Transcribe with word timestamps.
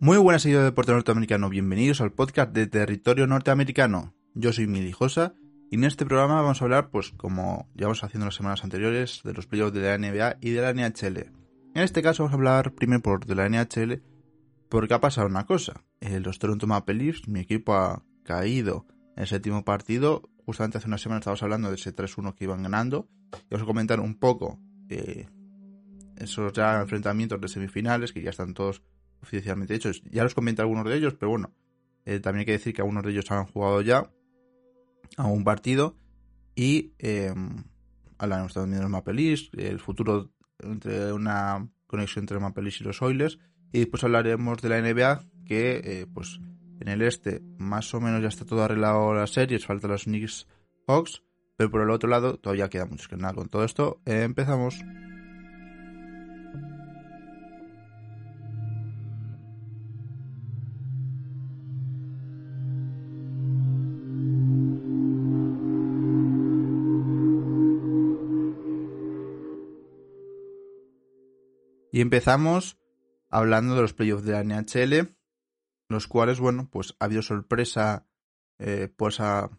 Muy 0.00 0.16
buenas 0.16 0.42
seguidores 0.42 0.66
de 0.66 0.70
deporte 0.70 0.92
norteamericano, 0.92 1.48
bienvenidos 1.48 2.00
al 2.00 2.12
podcast 2.12 2.52
de 2.52 2.68
Territorio 2.68 3.26
Norteamericano. 3.26 4.14
Yo 4.32 4.52
soy 4.52 4.68
Mili 4.68 4.92
Josa 4.92 5.34
y 5.72 5.74
en 5.74 5.82
este 5.82 6.06
programa 6.06 6.40
vamos 6.40 6.62
a 6.62 6.66
hablar, 6.66 6.90
pues 6.90 7.10
como 7.10 7.68
llevamos 7.74 8.04
haciendo 8.04 8.26
las 8.26 8.36
semanas 8.36 8.62
anteriores, 8.62 9.22
de 9.24 9.32
los 9.32 9.48
playoffs 9.48 9.74
de 9.74 9.80
la 9.80 9.98
NBA 9.98 10.36
y 10.40 10.50
de 10.50 10.62
la 10.62 10.72
NHL. 10.72 11.32
En 11.74 11.82
este 11.82 12.00
caso 12.00 12.22
vamos 12.22 12.34
a 12.34 12.36
hablar 12.36 12.74
primero 12.74 13.02
por 13.02 13.26
de 13.26 13.34
la 13.34 13.48
NHL 13.48 14.04
porque 14.68 14.94
ha 14.94 15.00
pasado 15.00 15.26
una 15.26 15.46
cosa. 15.46 15.82
Eh, 16.00 16.20
los 16.20 16.38
Toronto 16.38 16.68
Maple 16.68 16.94
Leafs, 16.94 17.26
mi 17.26 17.40
equipo 17.40 17.74
ha 17.74 18.04
caído 18.22 18.86
en 19.16 19.22
el 19.22 19.26
séptimo 19.26 19.64
partido. 19.64 20.30
Justamente 20.46 20.78
hace 20.78 20.86
una 20.86 20.98
semana 20.98 21.18
estábamos 21.18 21.42
hablando 21.42 21.70
de 21.70 21.74
ese 21.74 21.92
3-1 21.92 22.36
que 22.36 22.44
iban 22.44 22.62
ganando. 22.62 23.08
Y 23.32 23.50
vamos 23.50 23.64
a 23.64 23.66
comentar 23.66 23.98
un 23.98 24.16
poco 24.16 24.60
eh, 24.90 25.26
esos 26.18 26.52
ya 26.52 26.80
enfrentamientos 26.80 27.40
de 27.40 27.48
semifinales 27.48 28.12
que 28.12 28.22
ya 28.22 28.30
están 28.30 28.54
todos 28.54 28.84
oficialmente 29.22 29.74
hechos. 29.74 30.02
Ya 30.10 30.22
los 30.22 30.34
comenté 30.34 30.62
algunos 30.62 30.84
de 30.84 30.96
ellos, 30.96 31.14
pero 31.14 31.30
bueno, 31.30 31.52
eh, 32.04 32.20
también 32.20 32.40
hay 32.40 32.46
que 32.46 32.52
decir 32.52 32.74
que 32.74 32.82
algunos 32.82 33.04
de 33.04 33.10
ellos 33.10 33.30
han 33.30 33.46
jugado 33.46 33.82
ya 33.82 34.10
a 35.16 35.26
un 35.26 35.44
partido 35.44 35.96
y 36.54 36.92
eh, 36.98 37.34
hablaremos 38.18 38.54
también 38.54 38.78
de 38.78 38.82
los 38.82 38.90
Maple 38.90 39.14
Leafs, 39.14 39.50
el 39.56 39.80
futuro 39.80 40.30
entre 40.58 41.12
una 41.12 41.68
conexión 41.86 42.24
entre 42.24 42.38
Maple 42.38 42.64
Leafs 42.64 42.80
y 42.80 42.84
los 42.84 43.02
Oilers 43.02 43.38
y 43.72 43.80
después 43.80 44.04
hablaremos 44.04 44.60
de 44.60 44.68
la 44.68 44.80
NBA 44.80 45.24
que 45.46 45.80
eh, 45.84 46.06
pues 46.12 46.40
en 46.80 46.88
el 46.88 47.02
este 47.02 47.42
más 47.58 47.92
o 47.94 48.00
menos 48.00 48.22
ya 48.22 48.28
está 48.28 48.44
todo 48.44 48.62
arreglado 48.62 49.14
las 49.14 49.30
series, 49.30 49.66
falta 49.66 49.88
los 49.88 50.04
Knicks 50.04 50.46
Hawks, 50.86 51.22
pero 51.56 51.70
por 51.70 51.82
el 51.82 51.90
otro 51.90 52.08
lado 52.08 52.38
todavía 52.38 52.68
queda 52.68 52.86
mucho 52.86 53.08
que 53.08 53.16
nada. 53.16 53.34
Con 53.34 53.48
todo 53.48 53.64
esto 53.64 54.00
empezamos. 54.04 54.78
Y 71.98 72.00
empezamos 72.00 72.78
hablando 73.28 73.74
de 73.74 73.82
los 73.82 73.92
playoffs 73.92 74.22
de 74.24 74.30
la 74.30 74.44
NHL, 74.44 75.16
los 75.88 76.06
cuales, 76.06 76.38
bueno, 76.38 76.70
pues 76.70 76.94
ha 77.00 77.06
habido 77.06 77.22
sorpresa 77.22 78.06
eh, 78.60 78.86
por 78.86 79.10
esa 79.10 79.50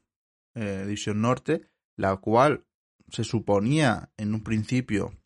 eh, 0.56 0.84
división 0.86 1.20
norte, 1.20 1.70
la 1.98 2.16
cual 2.16 2.66
se 3.10 3.26
suponía 3.26 4.14
en 4.16 4.34
un 4.34 4.42
principio 4.42 5.20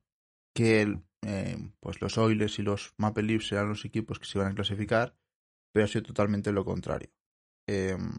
que 0.56 1.02
eh, 1.22 1.58
pues 1.80 2.02
los 2.02 2.18
Oilers 2.18 2.58
y 2.58 2.64
los 2.64 2.96
Maple 2.98 3.22
Leafs 3.22 3.52
eran 3.52 3.70
los 3.70 3.86
equipos 3.86 4.18
que 4.18 4.26
se 4.26 4.40
iban 4.40 4.52
a 4.52 4.56
clasificar, 4.56 5.16
pero 5.72 5.86
ha 5.86 5.90
sido 5.90 6.06
totalmente 6.06 6.52
lo 6.52 6.66
contrario. 6.66 7.12
Em, 7.68 8.18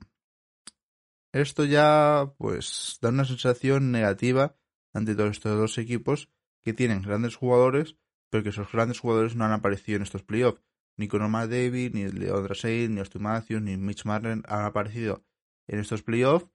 esto 1.32 1.65
ya 1.65 2.32
pues 2.38 3.00
da 3.03 3.09
una 3.09 3.25
sensación 3.25 3.91
negativa 3.91 4.56
ante 4.93 5.16
todos 5.16 5.32
estos 5.32 5.59
dos 5.59 5.78
equipos 5.78 6.31
que 6.62 6.72
tienen 6.75 7.03
grandes 7.03 7.34
jugadores, 7.34 7.97
pero 8.34 8.43
que 8.43 8.50
esos 8.50 8.72
grandes 8.72 8.99
jugadores 8.99 9.37
no 9.37 9.45
han 9.45 9.53
aparecido 9.53 9.95
en 9.95 10.03
estos 10.03 10.25
playoffs. 10.25 10.61
Ni 10.97 11.06
Conor 11.06 11.28
McDavid, 11.28 11.95
ni 11.95 12.11
Leon 12.11 12.43
Draisaitl, 12.43 12.93
ni 12.93 12.99
Austin 12.99 13.22
Matthews, 13.22 13.62
ni 13.62 13.77
Mitch 13.77 14.05
Marner 14.06 14.43
han 14.49 14.65
aparecido 14.65 15.25
en 15.69 15.78
estos 15.78 16.03
playoffs 16.03 16.50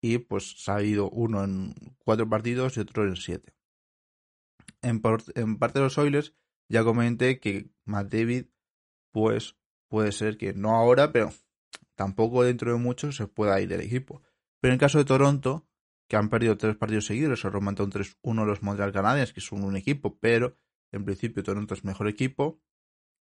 y 0.00 0.18
pues 0.18 0.62
se 0.62 0.70
ha 0.70 0.80
ido 0.84 1.10
uno 1.10 1.42
en 1.42 1.74
cuatro 1.98 2.28
partidos 2.28 2.76
y 2.76 2.80
otro 2.80 3.02
en 3.08 3.16
siete. 3.16 3.56
En, 4.82 5.00
parte 5.00 5.32
de 5.34 5.80
los 5.80 5.98
Oilers 5.98 6.32
ya 6.68 6.84
comenté 6.84 7.40
que 7.40 7.72
McDavid 7.86 8.44
pues 9.10 9.56
puede 9.88 10.12
ser 10.12 10.38
que 10.38 10.54
no 10.54 10.76
ahora, 10.76 11.10
pero 11.10 11.32
tampoco 11.96 12.44
dentro 12.44 12.70
de 12.70 12.78
mucho 12.78 13.10
se 13.10 13.26
pueda 13.26 13.60
ir 13.60 13.68
del 13.68 13.80
equipo. 13.80 14.22
Pero 14.60 14.70
en 14.70 14.74
el 14.74 14.80
caso 14.80 14.98
de 14.98 15.04
Toronto, 15.04 15.66
que 16.08 16.14
han 16.14 16.28
perdido 16.28 16.56
tres 16.56 16.76
partidos 16.76 17.06
seguidos, 17.06 17.40
se 17.40 17.50
remontan 17.50 17.86
un 17.86 17.90
3-1 17.90 18.46
los 18.46 18.62
Montreal 18.62 18.92
Canadiens, 18.92 19.32
que 19.32 19.40
son 19.40 19.64
un 19.64 19.74
equipo, 19.74 20.20
pero 20.20 20.56
en 20.96 21.04
principio 21.04 21.42
Toronto 21.42 21.74
es 21.74 21.84
mejor 21.84 22.08
equipo. 22.08 22.60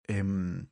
Em, 0.06 0.68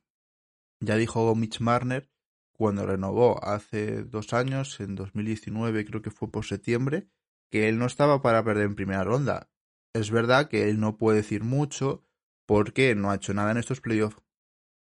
ya 0.81 0.97
dijo 0.97 1.35
Mitch 1.35 1.61
Marner 1.61 2.11
cuando 2.53 2.87
renovó 2.87 3.43
hace 3.45 4.03
dos 4.05 4.33
años, 4.33 4.81
en 4.81 4.95
2019 4.95 5.85
creo 5.85 6.03
que 6.03 6.11
fue 6.11 6.31
por 6.31 6.45
septiembre, 6.45 7.09
que 7.51 7.69
él 7.69 7.79
no 7.79 7.87
estaba 7.87 8.23
para 8.23 8.43
perder 8.45 8.65
en 8.67 8.75
primera 8.75 9.05
ronda. 9.05 9.51
Es 9.95 10.11
verdad 10.11 10.49
que 10.49 10.69
él 10.69 10.81
no 10.81 10.97
puede 10.97 11.19
decir 11.19 11.45
mucho 11.45 12.05
porque 12.47 12.95
no 12.95 13.11
ha 13.11 13.17
hecho 13.17 13.35
nada 13.35 13.51
en 13.51 13.59
estos 13.59 13.81
playoffs. 13.81 14.23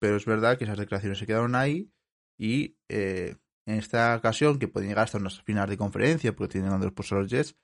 Pero 0.00 0.16
es 0.16 0.24
verdad 0.24 0.58
que 0.58 0.64
esas 0.64 0.78
declaraciones 0.78 1.18
se 1.18 1.26
quedaron 1.26 1.54
ahí 1.54 1.92
y 2.38 2.78
eh, 2.88 3.36
en 3.66 3.78
esta 3.78 4.16
ocasión, 4.16 4.58
que 4.58 4.68
pueden 4.68 4.88
llegar 4.88 5.04
hasta 5.04 5.18
unas 5.18 5.42
finales 5.42 5.70
de 5.70 5.78
conferencia 5.78 6.34
porque 6.34 6.52
tienen 6.52 6.90
por 6.90 7.12
los 7.12 7.30
Jets, 7.30 7.56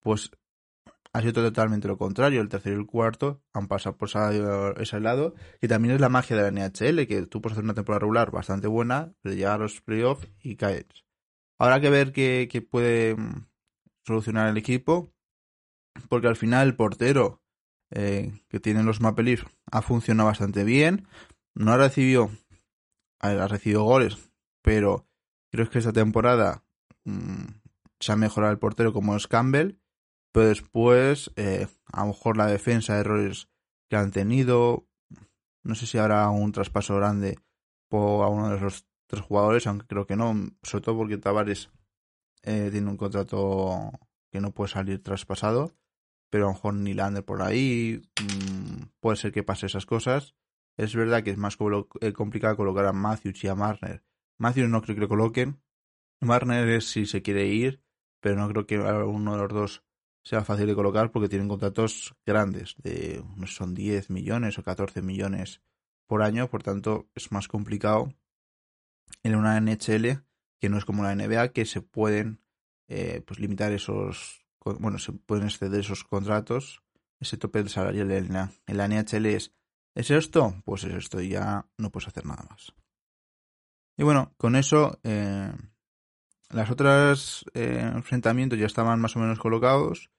pues 0.00 0.30
ha 1.12 1.20
sido 1.20 1.32
totalmente 1.34 1.88
lo 1.88 1.98
contrario. 1.98 2.40
El 2.40 2.48
tercero 2.48 2.76
y 2.76 2.80
el 2.80 2.86
cuarto 2.86 3.42
han 3.52 3.68
pasado 3.68 3.96
por 3.96 4.08
ese 4.80 5.00
lado. 5.00 5.34
Y 5.60 5.68
también 5.68 5.94
es 5.94 6.00
la 6.00 6.08
magia 6.08 6.36
de 6.36 6.50
la 6.50 6.50
NHL, 6.50 7.06
que 7.06 7.26
tú 7.26 7.40
puedes 7.40 7.54
hacer 7.54 7.64
una 7.64 7.74
temporada 7.74 8.00
regular 8.00 8.30
bastante 8.30 8.66
buena, 8.66 9.12
pero 9.20 9.34
llegar 9.34 9.54
a 9.54 9.64
los 9.64 9.80
playoffs 9.82 10.28
y 10.40 10.56
caes. 10.56 10.86
Habrá 11.58 11.80
que 11.80 11.90
ver 11.90 12.12
qué, 12.12 12.66
puede 12.68 13.14
mm, 13.14 13.46
solucionar 14.06 14.48
el 14.48 14.56
equipo, 14.56 15.12
porque 16.08 16.28
al 16.28 16.36
final 16.36 16.66
el 16.66 16.76
portero 16.76 17.42
eh, 17.90 18.32
que 18.48 18.58
tienen 18.58 18.86
los 18.86 19.00
Maple 19.02 19.24
Leafs 19.24 19.46
ha 19.70 19.82
funcionado 19.82 20.28
bastante 20.28 20.64
bien. 20.64 21.06
No 21.54 21.72
ha 21.72 21.76
recibido, 21.76 22.30
ha 23.20 23.48
recibido 23.48 23.84
goles, 23.84 24.30
pero 24.62 25.06
creo 25.50 25.68
que 25.68 25.78
esta 25.78 25.92
temporada 25.92 26.64
mm, 27.04 27.44
se 28.00 28.12
ha 28.12 28.16
mejorado 28.16 28.52
el 28.52 28.58
portero 28.58 28.94
como 28.94 29.14
es 29.14 29.28
Campbell 29.28 29.81
pero 30.32 30.48
después, 30.48 31.30
eh, 31.36 31.68
a 31.92 32.00
lo 32.00 32.08
mejor 32.08 32.36
la 32.36 32.46
defensa, 32.46 32.98
errores 32.98 33.48
que 33.88 33.96
han 33.96 34.10
tenido. 34.10 34.86
No 35.62 35.74
sé 35.74 35.86
si 35.86 35.98
habrá 35.98 36.28
un 36.30 36.50
traspaso 36.52 36.96
grande 36.96 37.38
por 37.88 38.24
a 38.24 38.28
uno 38.28 38.48
de 38.48 38.58
los 38.58 38.86
tres 39.06 39.22
jugadores, 39.22 39.66
aunque 39.66 39.86
creo 39.86 40.06
que 40.06 40.16
no, 40.16 40.34
sobre 40.62 40.82
todo 40.82 40.96
porque 40.96 41.18
Tavares 41.18 41.70
eh, 42.42 42.70
tiene 42.72 42.90
un 42.90 42.96
contrato 42.96 43.92
que 44.32 44.40
no 44.40 44.52
puede 44.52 44.70
salir 44.70 45.02
traspasado, 45.02 45.72
pero 46.30 46.46
a 46.46 46.48
lo 46.48 46.54
mejor 46.54 46.74
Nylander 46.74 47.24
por 47.24 47.42
ahí, 47.42 48.00
mmm, 48.20 48.84
puede 49.00 49.18
ser 49.18 49.32
que 49.32 49.42
pase 49.42 49.66
esas 49.66 49.84
cosas. 49.84 50.34
Es 50.78 50.96
verdad 50.96 51.22
que 51.22 51.30
es 51.30 51.36
más 51.36 51.58
eh, 52.00 52.12
complicado 52.14 52.56
colocar 52.56 52.86
a 52.86 52.94
Matthews 52.94 53.44
y 53.44 53.48
a 53.48 53.54
Marner. 53.54 54.02
Matthews 54.38 54.70
no 54.70 54.80
creo 54.80 54.96
que 54.96 55.02
lo 55.02 55.08
coloquen. 55.08 55.60
Marner 56.20 56.66
es 56.70 56.86
si 56.90 57.04
se 57.04 57.20
quiere 57.20 57.46
ir, 57.46 57.82
pero 58.20 58.36
no 58.36 58.48
creo 58.48 58.66
que 58.66 58.78
uno 58.78 59.32
de 59.32 59.38
los 59.38 59.52
dos 59.52 59.84
sea 60.24 60.44
fácil 60.44 60.66
de 60.66 60.74
colocar 60.74 61.10
porque 61.10 61.28
tienen 61.28 61.48
contratos 61.48 62.14
grandes, 62.24 62.76
de 62.78 63.22
son 63.46 63.74
10 63.74 64.10
millones 64.10 64.58
o 64.58 64.62
14 64.62 65.02
millones 65.02 65.60
por 66.06 66.22
año, 66.22 66.48
por 66.48 66.62
tanto 66.62 67.08
es 67.14 67.32
más 67.32 67.48
complicado 67.48 68.12
en 69.22 69.36
una 69.36 69.60
NHL 69.60 70.24
que 70.60 70.68
no 70.68 70.78
es 70.78 70.84
como 70.84 71.02
la 71.02 71.14
NBA 71.14 71.48
que 71.48 71.64
se 71.66 71.80
pueden 71.80 72.40
eh, 72.88 73.22
pues 73.26 73.40
limitar 73.40 73.72
esos 73.72 74.46
bueno 74.64 74.98
se 74.98 75.12
pueden 75.12 75.46
exceder 75.46 75.80
esos 75.80 76.04
contratos 76.04 76.82
ese 77.20 77.36
tope 77.36 77.62
de 77.62 77.68
salario 77.68 78.02
en 78.02 78.32
la, 78.32 78.52
en 78.66 78.76
la 78.76 78.88
NHL 78.88 79.26
es 79.26 79.52
¿es 79.94 80.10
esto? 80.10 80.54
pues 80.64 80.84
es 80.84 80.94
esto 80.94 81.20
y 81.20 81.30
ya 81.30 81.66
no 81.78 81.90
puedes 81.90 82.08
hacer 82.08 82.26
nada 82.26 82.44
más 82.48 82.72
y 83.96 84.04
bueno 84.04 84.34
con 84.36 84.56
eso 84.56 85.00
eh, 85.02 85.52
las 86.52 86.70
otras 86.70 87.44
eh, 87.54 87.90
enfrentamientos 87.94 88.58
ya 88.58 88.66
estaban 88.66 89.00
más 89.00 89.16
o 89.16 89.20
menos 89.20 89.38
colocados. 89.38 90.10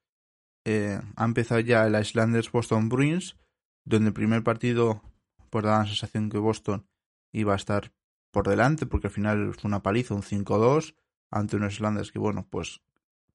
Eh, 0.66 1.00
ha 1.16 1.26
empezado 1.26 1.60
ya 1.60 1.86
el 1.86 2.00
Islanders 2.00 2.52
Boston 2.52 2.90
Bruins, 2.90 3.38
donde 3.86 4.10
el 4.10 4.14
primer 4.14 4.44
partido 4.44 5.02
pues 5.50 5.64
daba 5.64 5.80
la 5.80 5.86
sensación 5.86 6.30
que 6.30 6.40
Boston 6.40 6.88
iba 7.32 7.54
a 7.54 7.58
estar 7.58 7.94
por 8.32 8.48
delante, 8.48 8.86
porque 8.88 9.08
al 9.08 9.14
final 9.14 9.54
fue 9.54 9.68
una 9.68 9.84
paliza, 9.84 10.16
un 10.16 10.24
5-2 10.24 10.96
ante 11.30 11.58
unos 11.58 11.74
Islanders 11.74 12.12
que, 12.12 12.20
bueno, 12.20 12.48
pues 12.50 12.82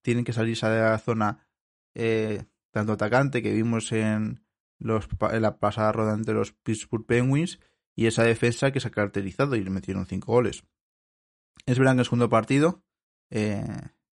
tienen 0.03 0.25
que 0.25 0.33
salirse 0.33 0.69
de 0.69 0.81
la 0.81 0.99
zona 0.99 1.47
eh, 1.95 2.45
tanto 2.73 2.93
atacante 2.93 3.43
que 3.43 3.53
vimos 3.53 3.93
en, 3.93 4.45
los, 4.79 5.09
en 5.31 5.43
la 5.43 5.59
pasada 5.59 5.93
ronda 5.93 6.15
ante 6.15 6.33
los 6.33 6.53
Pittsburgh 6.53 7.07
Penguins 7.07 7.61
y 7.95 8.07
esa 8.07 8.23
defensa 8.23 8.73
que 8.73 8.81
se 8.81 8.89
ha 8.89 8.93
caracterizado 8.93 9.57
y 9.57 9.63
le 9.63 9.71
metieron 9.71 10.07
5 10.07 10.31
goles. 10.31 10.65
Es 11.67 11.79
verdad 11.79 11.95
que 11.95 12.01
el 12.01 12.05
segundo 12.05 12.29
partido 12.29 12.83
eh, 13.31 13.65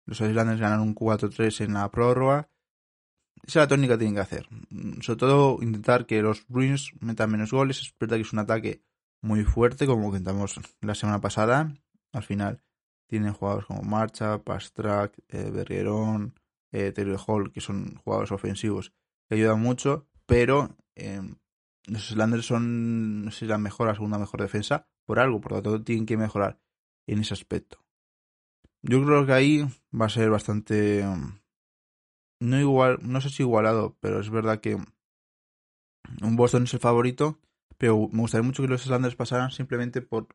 los 0.06 0.22
Islanders 0.22 0.60
ganaron 0.60 0.88
un 0.88 0.96
4-3 0.96 1.66
en 1.66 1.74
la 1.74 1.90
prórroga. 1.92 2.50
Esa 3.46 3.60
es 3.60 3.64
la 3.64 3.68
tónica 3.68 3.94
que 3.96 4.00
tienen 4.00 4.16
que 4.16 4.22
hacer. 4.22 4.48
Sobre 5.02 5.20
todo 5.20 5.58
intentar 5.62 6.06
que 6.06 6.22
los 6.22 6.48
Bruins 6.48 6.92
metan 7.00 7.32
menos 7.32 7.52
goles. 7.52 7.82
Es 7.82 7.94
verdad 8.00 8.18
que 8.18 8.24
es 8.24 8.34
un 8.34 8.40
ataque 8.40 8.84
muy 9.22 9.44
fuerte, 9.44 9.86
como 9.86 10.06
comentamos 10.06 10.60
la 10.82 10.96
semana 10.96 11.20
pasada. 11.20 11.74
Al 12.12 12.24
final 12.24 12.62
tienen 13.08 13.34
jugadores 13.34 13.66
como 13.66 13.84
Marcha, 13.84 14.44
Pastrak, 14.44 15.18
eh, 15.30 15.50
Berrierón, 15.52 16.36
eh, 16.72 16.94
Hall, 17.28 17.52
que 17.52 17.62
son 17.62 17.96
jugadores 18.04 18.32
ofensivos 18.32 18.94
que 19.28 19.36
ayudan 19.36 19.62
mucho, 19.62 20.08
pero 20.26 20.76
eh, 20.96 21.22
los 21.86 22.10
Islanders 22.12 22.46
son, 22.46 23.26
no 23.26 23.32
sé 23.32 23.46
la 23.46 23.58
mejor, 23.58 23.88
la 23.88 23.96
segunda 23.96 24.18
mejor 24.18 24.42
defensa, 24.42 24.88
por 25.06 25.20
algo, 25.20 25.40
por 25.42 25.54
lo 25.54 25.62
tanto 25.62 25.84
tienen 25.84 26.06
que 26.06 26.18
mejorar 26.18 26.60
en 27.08 27.20
ese 27.20 27.34
aspecto. 27.34 27.83
Yo 28.84 29.04
creo 29.04 29.26
que 29.26 29.32
ahí 29.32 29.66
va 30.00 30.08
a 30.08 30.10
ser 30.10 30.30
bastante. 30.30 31.06
No 32.40 32.60
igual, 32.60 33.00
no 33.02 33.22
sé 33.22 33.30
si 33.30 33.44
igualado, 33.44 33.96
pero 34.02 34.20
es 34.20 34.30
verdad 34.30 34.60
que 34.60 34.76
un 36.22 36.36
Boston 36.36 36.64
es 36.64 36.74
el 36.74 36.82
favorito, 36.82 37.40
pero 37.78 38.10
me 38.12 38.20
gustaría 38.20 38.46
mucho 38.46 38.62
que 38.62 38.68
los 38.68 38.84
Islanders 38.84 39.16
pasaran 39.16 39.52
simplemente 39.52 40.02
por. 40.02 40.28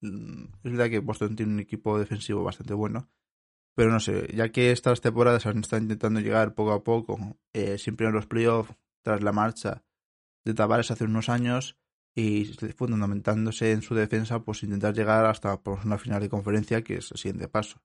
Mm, 0.00 0.44
es 0.62 0.72
verdad 0.72 0.90
que 0.90 1.00
Boston 1.00 1.34
tiene 1.34 1.52
un 1.52 1.60
equipo 1.60 1.98
defensivo 1.98 2.44
bastante 2.44 2.74
bueno, 2.74 3.10
pero 3.74 3.90
no 3.90 3.98
sé, 3.98 4.28
ya 4.34 4.50
que 4.50 4.70
estas 4.70 5.00
temporadas 5.00 5.46
han 5.46 5.58
estado 5.58 5.82
intentando 5.82 6.20
llegar 6.20 6.54
poco 6.54 6.72
a 6.72 6.84
poco, 6.84 7.18
eh, 7.52 7.78
siempre 7.78 8.06
en 8.06 8.12
los 8.12 8.26
playoffs, 8.26 8.74
tras 9.02 9.22
la 9.22 9.32
marcha 9.32 9.84
de 10.44 10.54
Tavares 10.54 10.90
hace 10.92 11.04
unos 11.04 11.28
años, 11.28 11.76
y 12.14 12.44
fundamentándose 12.76 13.72
en 13.72 13.82
su 13.82 13.94
defensa, 13.94 14.40
pues 14.40 14.62
intentar 14.62 14.94
llegar 14.94 15.24
hasta 15.24 15.60
por 15.62 15.84
una 15.84 15.98
final 15.98 16.20
de 16.20 16.28
conferencia, 16.28 16.82
que 16.82 16.96
es 16.96 17.10
el 17.10 17.18
siguiente 17.18 17.48
paso. 17.48 17.82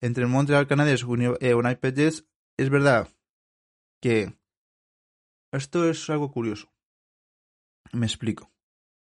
Entre 0.00 0.24
el 0.24 0.30
Montreal 0.30 0.66
Canadiens 0.66 1.02
y 1.02 1.46
eh, 1.46 1.54
Winnipeg 1.54 1.94
Jets, 1.94 2.26
es 2.56 2.70
verdad 2.70 3.08
que 4.00 4.34
esto 5.52 5.88
es 5.88 6.08
algo 6.10 6.32
curioso. 6.32 6.72
Me 7.92 8.06
explico. 8.06 8.50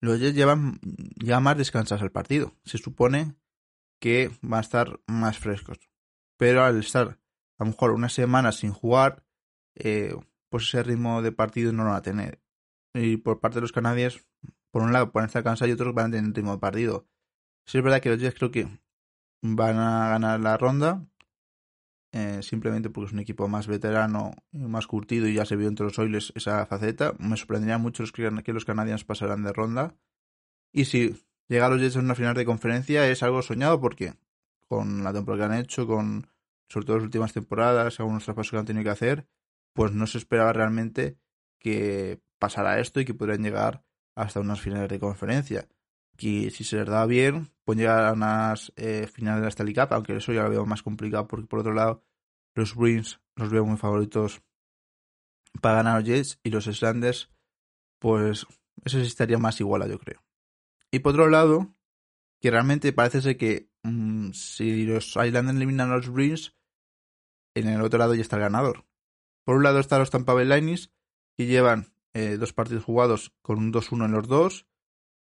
Los 0.01 0.19
Jets 0.19 0.37
llevan 0.37 0.81
ya 1.17 1.41
más 1.41 1.57
descansados 1.57 2.03
el 2.03 2.11
partido. 2.11 2.55
Se 2.65 2.77
supone 2.77 3.37
que 4.01 4.31
van 4.43 4.59
a 4.59 4.61
estar 4.61 5.01
más 5.07 5.39
frescos. 5.39 5.79
Pero 6.37 6.65
al 6.65 6.81
estar 6.81 7.21
a 7.59 7.65
lo 7.65 7.67
mejor 7.67 7.93
una 7.93 8.09
semana 8.09 8.53
sin 8.53 8.73
jugar, 8.73 9.25
eh, 9.77 10.15
pues 10.51 10.65
ese 10.65 10.83
ritmo 10.83 11.23
de 11.23 11.33
partido 11.33 11.73
no 11.73 11.85
lo 11.85 11.91
van 11.91 11.99
a 11.99 12.03
tener 12.03 12.44
y 12.95 13.17
por 13.17 13.41
parte 13.41 13.57
de 13.57 13.63
los 13.63 13.73
canadienses, 13.73 14.27
por 14.71 14.83
un 14.83 14.93
lado 14.93 15.13
pueden 15.13 15.27
estar 15.27 15.43
cansados 15.43 15.71
y 15.71 15.73
otros 15.73 15.95
van 15.95 16.07
a 16.07 16.11
tener 16.17 16.25
el 16.25 16.33
de 16.33 16.59
partido. 16.59 17.07
Sí 17.67 17.79
es 17.79 17.85
verdad 17.85 18.01
que 18.01 18.11
los 18.11 18.21
Jets 18.21 18.37
creo 18.37 18.51
que 18.51 18.69
van 19.43 19.79
a 19.79 20.09
ganar 20.11 20.41
la 20.41 20.57
ronda, 20.57 21.07
eh, 22.13 22.43
simplemente 22.43 22.91
porque 22.91 23.09
es 23.09 23.13
un 23.13 23.19
equipo 23.19 23.49
más 23.49 23.67
veterano, 23.67 24.33
más 24.53 24.87
curtido 24.87 25.27
y 25.27 25.35
ya 25.35 25.45
se 25.45 25.57
vio 25.57 25.69
entre 25.69 25.85
los 25.87 25.99
Oilers 25.99 26.33
esa 26.37 26.65
faceta. 26.67 27.15
Me 27.19 27.37
sorprendería 27.37 27.79
mucho 27.79 28.05
que 28.13 28.53
los 28.53 28.65
canadienses 28.65 29.05
pasaran 29.05 29.43
de 29.43 29.53
ronda. 29.53 29.97
Y 30.73 30.85
si 30.87 31.25
llega 31.49 31.67
a 31.67 31.69
los 31.69 31.81
Jets 31.81 31.97
en 31.97 32.05
una 32.05 32.15
final 32.15 32.35
de 32.35 32.45
conferencia 32.45 33.09
es 33.09 33.23
algo 33.23 33.43
soñado 33.43 33.81
porque 33.81 34.15
con 34.69 35.05
la 35.05 35.13
temporada 35.13 35.49
que 35.49 35.55
han 35.55 35.61
hecho, 35.61 35.87
con 35.87 36.29
sobre 36.69 36.87
todo 36.87 36.97
las 36.97 37.05
últimas 37.05 37.33
temporadas, 37.33 38.01
algunos 38.01 38.25
traspasos 38.25 38.51
que 38.51 38.59
han 38.59 38.65
tenido 38.65 38.85
que 38.85 38.91
hacer, 38.91 39.27
pues 39.73 39.93
no 39.93 40.07
se 40.07 40.19
esperaba 40.19 40.53
realmente 40.53 41.19
que 41.59 42.21
pasará 42.45 42.79
esto 42.79 43.01
y 43.01 43.07
que 43.07 43.15
podrían 43.15 43.43
llegar 43.43 43.83
hasta 44.15 44.41
unas 44.41 44.61
finales 44.61 44.91
de 44.91 45.01
conferencia. 45.01 45.67
Que 46.15 46.51
si 46.51 46.63
se 46.63 46.77
les 46.77 46.87
da 46.87 47.07
bien, 47.07 47.51
pueden 47.65 47.81
llegar 47.81 48.05
a 48.05 48.13
unas 48.13 48.71
eh, 48.77 49.07
finales 49.07 49.41
de 49.41 49.45
la 49.45 49.49
Stanley 49.49 49.75
Cup, 49.75 49.89
aunque 49.93 50.17
eso 50.17 50.33
ya 50.33 50.43
lo 50.43 50.51
veo 50.51 50.67
más 50.67 50.83
complicado 50.83 51.27
porque 51.27 51.47
por 51.47 51.61
otro 51.61 51.73
lado 51.73 52.05
los 52.55 52.75
Bruins 52.75 53.21
los 53.35 53.49
veo 53.51 53.65
muy 53.65 53.79
favoritos 53.79 54.43
para 55.63 55.77
ganar 55.77 56.01
los 56.01 56.09
Jets 56.09 56.39
y 56.43 56.51
los 56.51 56.67
Islanders 56.67 57.31
pues 57.99 58.47
eso 58.85 58.99
estaría 58.99 59.39
más 59.39 59.59
igual 59.61 59.89
yo 59.91 59.99
creo. 59.99 60.23
Y 60.93 60.99
por 60.99 61.15
otro 61.15 61.31
lado, 61.31 61.75
que 62.43 62.51
realmente 62.51 62.93
parece 62.93 63.23
ser 63.23 63.39
que 63.39 63.71
mm, 63.85 64.33
si 64.33 64.85
los 64.85 65.17
Islanders 65.17 65.57
eliminan 65.57 65.91
a 65.91 65.97
los 65.97 66.11
Bruins, 66.11 66.55
en 67.57 67.69
el 67.69 67.81
otro 67.81 67.99
lado 67.99 68.15
ya 68.15 68.21
está 68.21 68.37
el 68.37 68.43
ganador. 68.43 68.85
Por 69.45 69.57
un 69.57 69.63
lado 69.63 69.81
están 69.81 70.01
los 70.01 70.11
Tampa 70.11 70.35
Bay 70.35 70.47
que 71.37 71.47
llevan 71.47 71.94
eh, 72.15 72.37
dos 72.39 72.53
partidos 72.53 72.85
jugados 72.85 73.33
con 73.43 73.59
un 73.59 73.73
2-1 73.73 74.07
en 74.07 74.13
los 74.13 74.29
dos, 74.29 74.67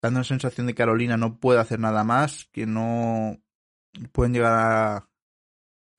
dando 0.01 0.21
la 0.21 0.23
sensación 0.23 0.67
de 0.67 0.73
que 0.73 0.77
Carolina 0.77 1.17
no 1.17 1.39
puede 1.39 1.59
hacer 1.59 1.79
nada 1.79 2.03
más, 2.03 2.49
que 2.51 2.65
no 2.65 3.37
pueden 4.11 4.33
llegar 4.33 4.53
a, 4.53 5.09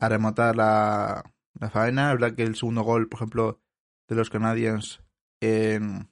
a 0.00 0.08
remontar 0.08 0.56
la, 0.56 1.22
la 1.58 1.70
faena. 1.70 2.12
Es 2.12 2.18
verdad 2.18 2.36
que 2.36 2.42
el 2.42 2.56
segundo 2.56 2.82
gol, 2.82 3.08
por 3.08 3.18
ejemplo, 3.18 3.60
de 4.08 4.16
los 4.16 4.30
Canadiens 4.30 5.02
en, 5.40 6.10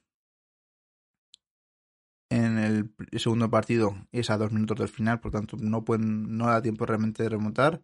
en 2.31 2.59
el 2.59 2.94
segundo 3.19 3.50
partido 3.50 3.97
es 4.12 4.31
a 4.31 4.38
dos 4.38 4.53
minutos 4.53 4.79
del 4.79 4.88
final, 4.88 5.21
por 5.21 5.32
tanto 5.32 5.56
no 5.59 5.85
pueden 5.85 6.37
no 6.37 6.47
da 6.47 6.62
tiempo 6.62 6.87
realmente 6.87 7.23
de 7.23 7.31
remontar. 7.31 7.82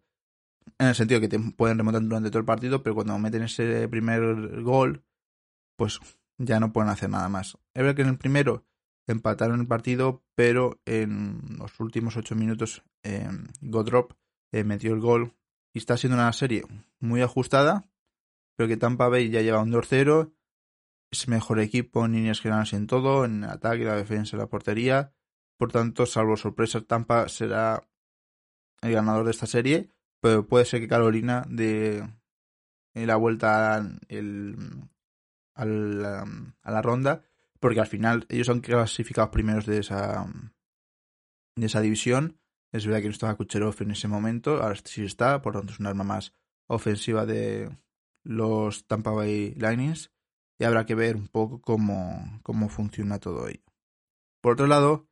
En 0.78 0.88
el 0.88 0.94
sentido 0.94 1.20
que 1.20 1.28
pueden 1.56 1.78
remontar 1.78 2.02
durante 2.02 2.30
todo 2.30 2.40
el 2.40 2.46
partido, 2.46 2.82
pero 2.82 2.94
cuando 2.94 3.18
meten 3.18 3.42
ese 3.42 3.88
primer 3.88 4.62
gol, 4.62 5.04
pues 5.76 6.00
ya 6.38 6.60
no 6.60 6.72
pueden 6.72 6.90
hacer 6.90 7.10
nada 7.10 7.28
más. 7.28 7.58
Es 7.74 7.82
verdad 7.82 7.94
que 7.94 8.02
en 8.02 8.08
el 8.08 8.18
primero 8.18 8.64
empataron 9.06 9.60
el 9.60 9.66
partido, 9.66 10.22
pero 10.34 10.80
en 10.84 11.40
los 11.58 11.78
últimos 11.80 12.16
ocho 12.16 12.34
minutos 12.34 12.82
eh, 13.02 13.28
Godrop 13.60 14.12
eh, 14.52 14.64
metió 14.64 14.94
el 14.94 15.00
gol 15.00 15.34
y 15.72 15.78
está 15.78 15.96
siendo 15.96 16.16
una 16.16 16.32
serie 16.32 16.64
muy 17.00 17.20
ajustada, 17.22 17.84
pero 18.56 18.68
que 18.68 18.76
Tampa 18.76 19.08
Bay 19.08 19.30
ya 19.30 19.42
lleva 19.42 19.62
un 19.62 19.72
2-0, 19.72 20.32
es 21.10 21.28
mejor 21.28 21.60
equipo 21.60 22.04
en 22.04 22.12
líneas 22.12 22.40
generales 22.40 22.72
en 22.72 22.86
todo, 22.86 23.24
en 23.24 23.44
el 23.44 23.50
ataque, 23.50 23.84
la 23.84 23.96
defensa, 23.96 24.36
la 24.36 24.48
portería, 24.48 25.12
por 25.58 25.70
tanto, 25.70 26.06
salvo 26.06 26.36
sorpresas, 26.36 26.86
Tampa 26.86 27.28
será 27.28 27.86
el 28.82 28.92
ganador 28.92 29.24
de 29.24 29.30
esta 29.30 29.46
serie, 29.46 29.90
pero 30.20 30.46
puede 30.46 30.64
ser 30.64 30.80
que 30.80 30.88
Carolina 30.88 31.44
de 31.48 32.08
la 32.94 33.16
vuelta 33.16 33.84
el, 34.08 34.56
a 35.54 35.64
la 35.64 36.82
ronda, 36.82 37.22
porque 37.60 37.80
al 37.80 37.86
final 37.86 38.26
ellos 38.28 38.46
son 38.46 38.60
clasificados 38.60 39.30
primeros 39.30 39.66
de 39.66 39.78
esa, 39.78 40.26
de 41.56 41.66
esa 41.66 41.80
división. 41.80 42.38
Es 42.72 42.86
verdad 42.86 43.00
que 43.00 43.06
no 43.06 43.12
estaba 43.12 43.36
Kucherov 43.36 43.76
en 43.80 43.92
ese 43.92 44.08
momento, 44.08 44.62
ahora 44.62 44.76
sí 44.84 45.04
está, 45.04 45.40
por 45.42 45.54
lo 45.54 45.60
tanto 45.60 45.72
es 45.72 45.80
un 45.80 45.86
arma 45.86 46.04
más 46.04 46.32
ofensiva 46.66 47.24
de 47.24 47.70
los 48.24 48.86
Tampa 48.86 49.12
Bay 49.12 49.54
Lightning 49.54 49.94
y 50.58 50.64
habrá 50.64 50.86
que 50.86 50.94
ver 50.94 51.16
un 51.16 51.28
poco 51.28 51.60
cómo, 51.60 52.40
cómo 52.42 52.68
funciona 52.68 53.20
todo 53.20 53.48
ello. 53.48 53.62
Por 54.40 54.54
otro 54.54 54.66
lado, 54.66 55.08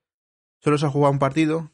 solo 0.61 0.79
se 0.79 0.87
ha 0.87 0.91
jugado 0.91 1.13
un 1.13 1.19
partido, 1.19 1.71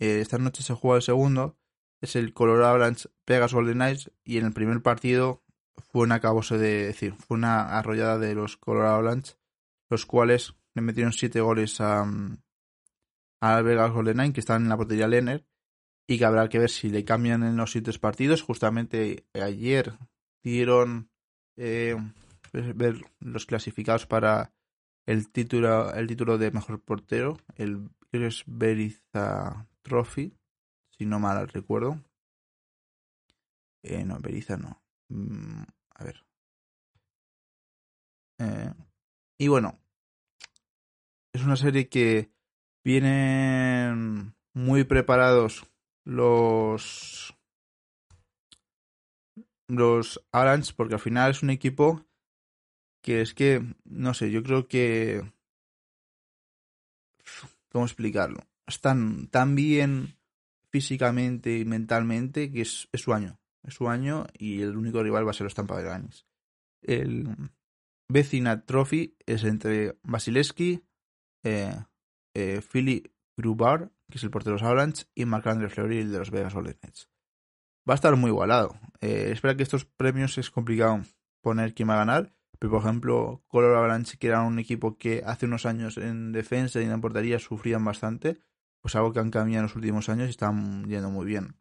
eh, 0.00 0.20
esta 0.20 0.38
noche 0.38 0.62
se 0.62 0.74
juega 0.74 0.96
el 0.96 1.02
segundo, 1.02 1.56
es 2.00 2.16
el 2.16 2.34
Colorado 2.34 2.70
Avalanche 2.70 3.08
Pegas 3.24 3.54
Golden 3.54 3.74
Knights 3.74 4.10
y 4.24 4.38
en 4.38 4.46
el 4.46 4.52
primer 4.52 4.82
partido 4.82 5.43
fue 5.90 6.02
una 6.02 6.16
acabose 6.16 6.58
de 6.58 6.86
decir, 6.86 7.14
fue 7.14 7.36
una 7.36 7.78
arrollada 7.78 8.18
de 8.18 8.34
los 8.34 8.56
Colorado 8.56 8.94
Avalanche, 8.94 9.34
los 9.90 10.06
cuales 10.06 10.54
le 10.74 10.82
metieron 10.82 11.12
siete 11.12 11.40
goles 11.40 11.80
a, 11.80 12.06
a 13.40 13.62
Vegas 13.62 13.92
Golden 13.92 14.14
Knight, 14.14 14.34
que 14.34 14.40
están 14.40 14.62
en 14.62 14.68
la 14.68 14.76
portería 14.76 15.08
Lenner, 15.08 15.46
y 16.06 16.18
que 16.18 16.24
habrá 16.24 16.48
que 16.48 16.58
ver 16.58 16.70
si 16.70 16.90
le 16.90 17.04
cambian 17.04 17.42
en 17.42 17.56
los 17.56 17.72
siguientes 17.72 17.98
partidos. 17.98 18.42
Justamente 18.42 19.24
ayer 19.34 19.92
dieron 20.42 21.10
eh, 21.56 21.96
ver 22.52 23.00
los 23.20 23.46
clasificados 23.46 24.06
para 24.06 24.52
el 25.06 25.30
título, 25.30 25.92
el 25.94 26.06
título 26.06 26.38
de 26.38 26.50
mejor 26.50 26.80
portero, 26.80 27.38
el 27.56 27.90
Beriza 28.46 29.66
Trophy, 29.82 30.32
si 30.90 31.06
no 31.06 31.18
mal 31.18 31.48
recuerdo. 31.48 32.00
Eh, 33.82 34.04
no, 34.04 34.18
Beriza 34.20 34.56
no. 34.56 34.83
Mm, 35.08 35.62
a 35.94 36.04
ver. 36.04 36.24
Eh, 38.38 38.72
y 39.38 39.48
bueno, 39.48 39.78
es 41.32 41.42
una 41.42 41.56
serie 41.56 41.88
que 41.88 42.30
vienen 42.84 44.34
muy 44.52 44.84
preparados 44.84 45.66
los 46.04 47.34
los 49.66 50.22
Orange 50.32 50.72
porque 50.76 50.94
al 50.94 51.00
final 51.00 51.30
es 51.30 51.42
un 51.42 51.50
equipo 51.50 52.04
que 53.02 53.22
es 53.22 53.34
que 53.34 53.62
no 53.84 54.14
sé 54.14 54.30
yo 54.30 54.42
creo 54.42 54.68
que 54.68 55.22
¿cómo 57.70 57.84
explicarlo? 57.84 58.40
Están 58.66 59.26
tan 59.28 59.54
bien 59.54 60.16
físicamente 60.70 61.58
y 61.58 61.64
mentalmente 61.64 62.50
que 62.50 62.62
es, 62.62 62.88
su 62.94 63.12
año. 63.12 63.38
Su 63.68 63.88
año 63.88 64.26
y 64.38 64.62
el 64.62 64.76
único 64.76 65.02
rival 65.02 65.26
va 65.26 65.30
a 65.30 65.34
ser 65.34 65.44
los 65.44 65.54
Tampa 65.54 65.80
Bay. 65.82 66.02
El 66.82 67.34
Vecina 68.08 68.64
Trophy 68.64 69.16
es 69.26 69.44
entre 69.44 69.98
Vasilevsky, 70.02 70.84
eh, 71.44 71.74
eh, 72.34 72.60
Philly 72.60 73.10
Grubar, 73.36 73.90
que 74.10 74.18
es 74.18 74.24
el 74.24 74.30
portero 74.30 74.56
de 74.56 74.60
los 74.60 74.66
Avalanche, 74.66 75.06
y 75.14 75.24
Marc-André 75.24 75.68
Fleury, 75.68 76.04
de 76.04 76.18
los 76.18 76.30
Vegas 76.30 76.54
Golden. 76.54 76.76
Va 77.88 77.94
a 77.94 77.96
estar 77.96 78.14
muy 78.16 78.30
igualado. 78.30 78.76
Eh, 79.00 79.30
espera 79.32 79.56
que 79.56 79.62
estos 79.62 79.84
premios 79.84 80.38
es 80.38 80.50
complicado 80.50 81.02
poner 81.42 81.74
quién 81.74 81.88
va 81.88 81.94
a 81.94 81.98
ganar, 81.98 82.34
pero 82.58 82.72
por 82.72 82.80
ejemplo, 82.82 83.42
Color 83.48 83.76
Avalanche, 83.76 84.16
que 84.18 84.28
era 84.28 84.42
un 84.42 84.58
equipo 84.58 84.96
que 84.96 85.22
hace 85.26 85.46
unos 85.46 85.66
años 85.66 85.98
en 85.98 86.32
defensa 86.32 86.80
y 86.80 86.84
en 86.84 87.00
portería 87.00 87.38
sufrían 87.38 87.84
bastante, 87.84 88.38
pues 88.80 88.94
algo 88.96 89.12
que 89.12 89.20
han 89.20 89.30
cambiado 89.30 89.60
en 89.60 89.64
los 89.64 89.76
últimos 89.76 90.08
años 90.08 90.28
y 90.28 90.30
están 90.30 90.84
yendo 90.88 91.10
muy 91.10 91.26
bien. 91.26 91.56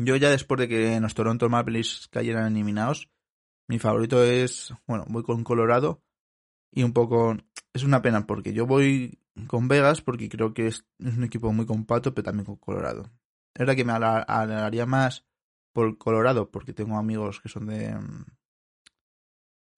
Yo 0.00 0.14
ya 0.14 0.30
después 0.30 0.60
de 0.60 0.68
que 0.68 1.00
los 1.00 1.14
Toronto 1.14 1.48
Maple 1.48 1.72
Leafs 1.74 2.06
cayeran 2.06 2.52
eliminados, 2.52 3.10
mi 3.66 3.80
favorito 3.80 4.22
es, 4.22 4.72
bueno, 4.86 5.04
voy 5.08 5.24
con 5.24 5.42
Colorado 5.42 6.04
y 6.70 6.84
un 6.84 6.92
poco 6.92 7.36
es 7.72 7.82
una 7.82 8.00
pena 8.00 8.24
porque 8.24 8.52
yo 8.52 8.64
voy 8.64 9.18
con 9.48 9.66
Vegas 9.66 10.00
porque 10.00 10.28
creo 10.28 10.54
que 10.54 10.68
es, 10.68 10.86
un 11.00 11.24
equipo 11.24 11.52
muy 11.52 11.66
compacto, 11.66 12.14
pero 12.14 12.26
también 12.26 12.46
con 12.46 12.56
Colorado. 12.56 13.10
Es 13.54 13.58
verdad 13.58 13.74
que 13.74 13.84
me 13.84 13.92
alegraría 13.92 14.86
más 14.86 15.26
por 15.72 15.98
Colorado 15.98 16.48
porque 16.52 16.72
tengo 16.72 16.96
amigos 16.96 17.40
que 17.40 17.48
son 17.48 17.66
de 17.66 17.96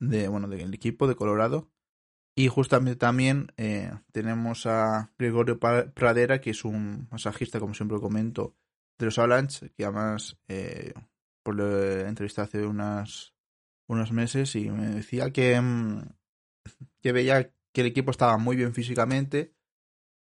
de 0.01 0.29
bueno 0.29 0.49
del 0.49 0.75
equipo 0.75 1.07
de 1.07 1.17
Colorado 1.17 1.71
y 2.35 2.49
justamente 2.49 2.97
también 2.97 3.53
eh, 3.57 3.91
tenemos 4.13 4.67
a 4.67 5.13
Gregorio 5.19 5.59
Pradera 5.59 6.43
que 6.43 6.51
es 6.51 6.65
un 6.65 7.09
masajista 7.11 7.59
como 7.59 7.73
siempre 7.75 8.01
comento 8.01 8.55
de 9.01 9.07
los 9.07 9.19
Avalanche 9.19 9.71
que 9.71 9.85
además 9.85 10.37
eh, 10.49 10.93
por 11.43 11.57
la 11.57 12.09
entrevista 12.09 12.43
hace 12.43 12.65
unas 12.65 13.35
unos 13.89 14.13
meses 14.13 14.55
y 14.55 14.71
me 14.71 14.87
decía 14.87 15.33
que, 15.33 15.61
mm, 15.61 16.03
que 17.03 17.13
veía 17.13 17.53
que 17.73 17.81
el 17.81 17.89
equipo 17.89 18.13
estaba 18.13 18.39
muy 18.39 18.57
bien 18.57 18.73
físicamente 18.73 19.53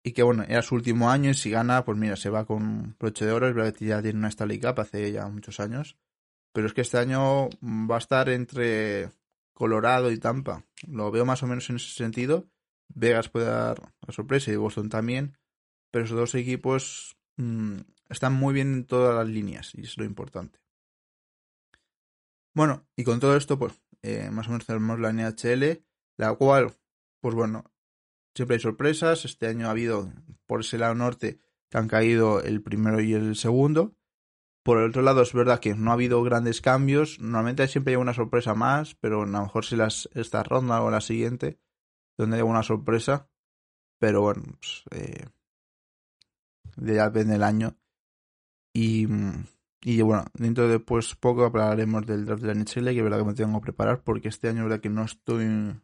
y 0.04 0.12
que 0.12 0.22
bueno, 0.22 0.44
era 0.44 0.62
su 0.62 0.76
último 0.76 1.10
año 1.10 1.32
y 1.32 1.34
si 1.34 1.50
gana, 1.50 1.84
pues 1.84 1.98
mira, 1.98 2.16
se 2.16 2.30
va 2.30 2.46
con 2.46 2.96
broche 3.00 3.26
de 3.26 3.32
oro, 3.32 3.48
es 3.48 3.56
verdad 3.56 3.74
que 3.74 3.86
ya 3.86 4.04
tiene 4.04 4.20
una 4.20 4.28
Stanley 4.28 4.60
Cup 4.60 4.80
hace 4.80 5.12
ya 5.12 5.28
muchos 5.28 5.60
años, 5.60 5.98
pero 6.54 6.68
es 6.68 6.74
que 6.74 6.82
este 6.82 7.00
año 7.00 7.50
va 7.64 7.96
a 7.96 8.00
estar 8.00 8.30
entre 8.30 9.10
Colorado 9.56 10.12
y 10.12 10.20
Tampa, 10.20 10.64
lo 10.88 11.10
veo 11.10 11.26
más 11.26 11.42
o 11.42 11.48
menos 11.48 11.68
en 11.72 11.78
ese 11.78 11.90
sentido, 11.90 12.48
Vegas 12.94 13.30
puede 13.30 13.48
dar 13.48 13.82
la 14.06 14.14
sorpresa 14.14 14.52
y 14.52 14.58
Boston 14.58 14.90
también, 14.90 15.40
pero 15.92 16.06
esos 16.06 16.18
dos 16.18 16.36
equipos 16.36 17.18
mm, 17.38 17.80
están 18.10 18.34
muy 18.34 18.54
bien 18.54 18.74
en 18.74 18.86
todas 18.86 19.16
las 19.16 19.28
líneas 19.28 19.74
y 19.76 19.82
es 19.82 19.98
lo 19.98 20.06
importante. 20.06 20.60
Bueno, 22.54 22.88
y 22.96 23.04
con 23.04 23.20
todo 23.20 23.36
esto, 23.36 23.60
pues 23.60 23.74
eh, 24.02 24.30
más 24.32 24.48
o 24.48 24.52
menos 24.52 24.66
tenemos 24.66 25.00
la 25.00 25.12
NHL, 25.12 25.84
la 26.18 26.34
cual, 26.36 26.74
pues 27.20 27.36
bueno, 27.36 27.66
siempre 28.34 28.56
hay 28.56 28.62
sorpresas. 28.62 29.26
Este 29.26 29.48
año 29.48 29.68
ha 29.68 29.72
habido 29.72 30.12
por 30.46 30.62
ese 30.62 30.78
lado 30.78 30.96
norte 30.96 31.40
que 31.70 31.78
han 31.78 31.88
caído 31.88 32.42
el 32.42 32.62
primero 32.62 33.02
y 33.02 33.14
el 33.14 33.36
segundo. 33.36 33.96
Por 34.64 34.80
el 34.80 34.90
otro 34.90 35.02
lado, 35.02 35.22
es 35.22 35.34
verdad 35.34 35.60
que 35.60 35.76
no 35.76 35.92
ha 35.92 35.94
habido 35.94 36.24
grandes 36.24 36.62
cambios. 36.62 37.20
Normalmente 37.20 37.68
siempre 37.68 37.94
hay 37.94 37.98
una 37.98 38.14
sorpresa 38.14 38.56
más, 38.56 38.96
pero 38.96 39.24
a 39.24 39.26
lo 39.26 39.42
mejor 39.42 39.66
si 39.66 39.76
las, 39.76 40.10
esta 40.14 40.42
ronda 40.44 40.82
o 40.82 40.90
la 40.90 41.02
siguiente, 41.02 41.60
donde 42.18 42.38
hay 42.38 42.42
una 42.42 42.64
sorpresa. 42.64 43.30
Pero 44.00 44.22
bueno, 44.22 44.44
pues, 44.60 44.84
eh, 44.92 45.26
ya 46.78 47.10
depende 47.10 47.34
del 47.34 47.44
año. 47.44 47.78
Y 48.78 50.02
bueno, 50.02 50.26
dentro 50.34 50.68
de 50.68 50.80
pues 50.80 51.16
poco 51.16 51.46
hablaremos 51.46 52.06
del 52.06 52.26
draft 52.26 52.42
de 52.42 52.48
la 52.48 52.60
NHL, 52.60 52.86
que 52.86 52.98
es 52.98 53.04
verdad 53.04 53.20
que 53.20 53.26
me 53.26 53.34
tengo 53.34 53.60
que 53.60 53.64
preparar, 53.64 54.04
porque 54.04 54.28
este 54.28 54.50
año 54.50 54.64
verdad 54.64 54.82
que 54.82 54.90
no 54.90 55.04
estoy 55.04 55.80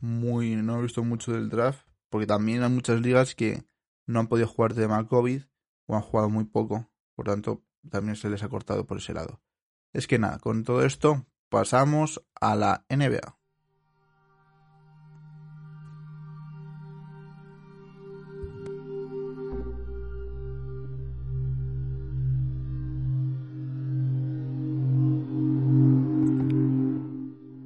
muy, 0.00 0.56
no 0.56 0.78
he 0.78 0.82
visto 0.82 1.04
mucho 1.04 1.32
del 1.32 1.48
draft, 1.48 1.86
porque 2.08 2.26
también 2.26 2.62
hay 2.62 2.70
muchas 2.70 3.00
ligas 3.00 3.34
que 3.34 3.64
no 4.06 4.20
han 4.20 4.26
podido 4.26 4.48
jugar 4.48 4.74
de 4.74 4.82
tema 4.82 5.06
COVID 5.06 5.42
o 5.86 5.94
han 5.94 6.02
jugado 6.02 6.28
muy 6.28 6.44
poco, 6.44 6.90
por 7.14 7.26
tanto 7.26 7.62
también 7.88 8.16
se 8.16 8.28
les 8.28 8.42
ha 8.42 8.48
cortado 8.48 8.86
por 8.86 8.98
ese 8.98 9.14
lado. 9.14 9.40
Es 9.92 10.06
que 10.06 10.18
nada, 10.18 10.38
con 10.38 10.64
todo 10.64 10.82
esto 10.82 11.26
pasamos 11.48 12.22
a 12.40 12.56
la 12.56 12.84
NBA. 12.88 13.37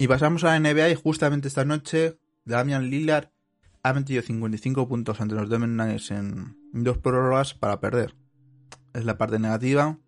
Y 0.02 0.09
pasamos 0.09 0.42
a 0.42 0.59
la 0.59 0.59
NBA 0.59 0.90
y 0.90 0.94
justamente 0.97 1.47
esta 1.47 1.64
noche 1.64 2.18
Damian 2.44 2.90
Lillard 2.90 3.28
ha 3.85 3.92
metido 3.92 4.21
55 4.21 4.88
puntos 4.88 5.21
ante 5.21 5.37
los 5.37 5.49
Denver 5.49 5.68
Nuggets 5.68 6.11
en 6.11 6.56
dos 6.73 6.99
prórrogas 6.99 7.54
para 7.54 7.78
perder. 7.78 8.16
Es 8.94 9.04
la 9.04 9.16
parte 9.16 9.38
negativa. 9.38 10.00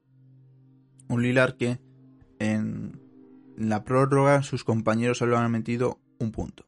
Un 1.08 1.22
Lillard 1.22 1.56
que 1.56 1.78
en 2.40 3.00
la 3.56 3.84
prórroga 3.84 4.42
sus 4.42 4.64
compañeros 4.64 5.18
solo 5.18 5.38
han 5.38 5.52
metido 5.52 6.00
un 6.18 6.32
punto. 6.32 6.66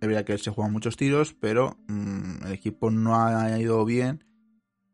Es 0.00 0.08
verdad 0.08 0.24
que 0.24 0.36
se 0.36 0.50
juega 0.50 0.68
muchos 0.68 0.96
tiros, 0.96 1.36
pero 1.38 1.78
mm, 1.86 2.44
el 2.44 2.52
equipo 2.52 2.90
no 2.90 3.14
ha 3.14 3.56
ido 3.60 3.84
bien 3.84 4.24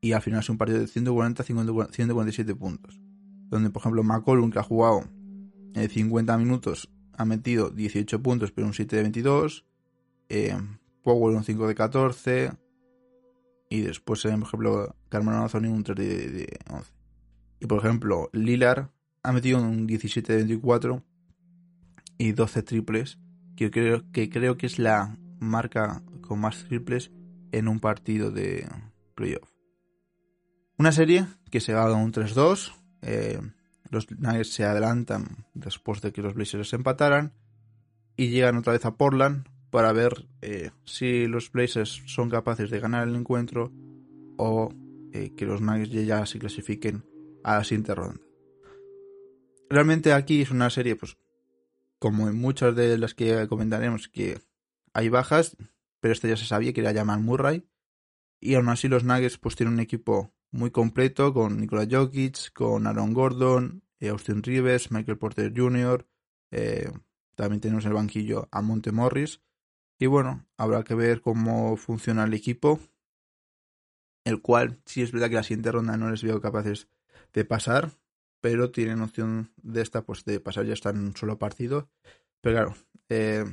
y 0.03 0.13
al 0.13 0.21
final 0.21 0.41
es 0.41 0.51
un 0.51 0.59
partido 0.59 0.81
de 0.81 0.87
140-147 0.87 2.59
puntos. 2.59 3.01
Donde, 3.49 3.71
por 3.71 3.81
ejemplo, 3.81 4.03
McCollum, 4.03 4.51
que 4.51 4.59
ha 4.59 4.63
jugado 4.63 5.09
50 5.75 6.37
minutos, 6.37 6.91
ha 7.17 7.25
metido 7.25 7.71
18 7.71 8.23
puntos, 8.23 8.53
pero 8.53 8.67
un 8.67 8.75
7 8.75 8.97
de 8.97 9.03
22. 9.03 9.65
Eh, 10.29 10.57
Powell 11.03 11.37
un 11.37 11.45
5 11.45 11.69
de 11.69 11.75
14. 11.75 12.53
Y 13.69 13.81
después, 13.83 14.23
por 14.23 14.31
ejemplo, 14.31 14.97
Carmen 15.09 15.35
Anthony 15.35 15.69
un 15.69 15.85
3 15.85 15.97
de, 15.97 16.59
11. 16.71 16.93
Y 17.61 17.67
por 17.67 17.79
ejemplo, 17.79 18.31
Lilar 18.33 18.91
ha 19.23 19.33
metido 19.33 19.59
un 19.59 19.87
17 19.87 20.33
de 20.33 20.39
24 20.39 21.03
y 22.19 22.33
12 22.33 22.63
triples, 22.63 23.19
que 23.57 23.71
creo, 23.71 24.11
que 24.13 24.29
creo 24.29 24.57
que 24.57 24.67
es 24.67 24.79
la 24.79 25.17
marca 25.41 26.03
con 26.21 26.41
más 26.41 26.65
triples 26.65 27.11
en 27.53 27.69
un 27.69 27.81
partido 27.81 28.31
de 28.31 28.67
playoff. 29.15 29.51
Una 30.77 30.93
serie 30.93 31.27
que 31.51 31.61
se 31.61 31.73
va 31.73 31.85
a 31.85 31.93
un 31.93 32.13
3-2. 32.13 32.73
Eh, 33.03 33.41
los 33.95 34.11
Nuggets 34.11 34.53
se 34.53 34.65
adelantan 34.65 35.47
después 35.55 36.01
de 36.03 36.13
que 36.13 36.23
los 36.23 36.35
Blazers 36.35 36.73
empataran 36.73 37.33
y 38.17 38.29
llegan 38.29 38.57
otra 38.57 38.73
vez 38.73 38.85
a 38.85 38.97
Portland 38.97 39.49
para 39.71 39.93
ver 39.93 40.29
eh, 40.43 40.71
si 40.85 41.27
los 41.27 41.51
Blazers 41.51 42.03
son 42.07 42.31
capaces 42.31 42.71
de 42.71 42.81
ganar 42.81 43.09
el 43.09 43.17
encuentro 43.17 43.73
o 44.37 44.73
eh, 45.13 45.33
que 45.37 45.47
los 45.47 45.61
Nuggets 45.61 46.07
ya 46.07 46.27
se 46.27 46.39
clasifiquen 46.39 47.05
a 47.43 47.59
la 47.59 47.65
siguiente 47.65 47.95
ronda. 47.95 48.21
Realmente 49.71 50.13
aquí 50.13 50.43
es 50.43 50.51
una 50.51 50.71
serie, 50.71 50.97
pues, 50.97 51.17
como 51.99 52.29
en 52.29 52.37
muchas 52.37 52.77
de 52.77 52.99
las 52.99 53.15
que 53.15 53.49
comentaremos, 53.49 54.09
que 54.09 54.39
hay 54.93 55.09
bajas, 55.09 55.57
pero 56.01 56.13
este 56.13 56.29
ya 56.29 56.37
se 56.37 56.45
sabía 56.45 56.73
que 56.73 56.81
era 56.81 56.93
Jamal 56.93 57.21
Murray. 57.21 57.67
Y 58.41 58.57
aún 58.57 58.69
así 58.69 58.89
los 58.89 59.05
Nuggets 59.05 59.39
pues 59.39 59.57
tienen 59.57 59.75
un 59.75 59.81
equipo 59.81 60.34
muy 60.55 60.71
completo 60.71 61.35
con 61.35 61.59
Nikola 61.59 61.87
Jokic, 61.91 62.53
con 62.53 62.87
Aaron 62.87 63.13
Gordon, 63.13 63.83
eh, 63.99 64.09
Austin 64.09 64.41
Rivers, 64.41 64.93
Michael 64.93 65.19
Porter 65.19 65.53
Jr., 65.55 66.07
eh, 66.53 66.93
también 67.35 67.61
tenemos 67.61 67.85
en 67.85 67.89
el 67.89 67.95
banquillo 67.95 68.49
a 68.53 68.63
Monte 68.63 68.93
Morris. 68.93 69.41
Y 69.99 70.07
bueno, 70.07 70.47
habrá 70.57 70.85
que 70.85 70.95
ver 70.95 71.21
cómo 71.23 71.77
funciona 71.77 72.23
el 72.23 72.35
equipo, 72.35 72.79
el 74.25 74.41
cual 74.43 74.81
sí 74.87 75.03
es 75.03 75.11
verdad 75.11 75.29
que 75.29 75.35
la 75.35 75.43
siguiente 75.43 75.73
ronda 75.73 75.97
no 75.97 76.09
les 76.09 76.23
veo 76.23 76.41
capaces 76.41 76.87
de 77.33 77.45
pasar, 77.45 77.91
pero 78.41 78.71
tienen 78.71 79.01
opción 79.01 79.51
de 79.57 79.83
esta, 79.83 80.03
pues 80.03 80.25
de 80.25 80.39
pasar 80.39 80.67
ya 80.67 80.75
está 80.75 80.91
en 80.91 80.99
un 80.99 81.17
solo 81.17 81.37
partido. 81.37 81.91
Pero 82.41 82.55
claro, 82.55 82.77
eh, 83.09 83.45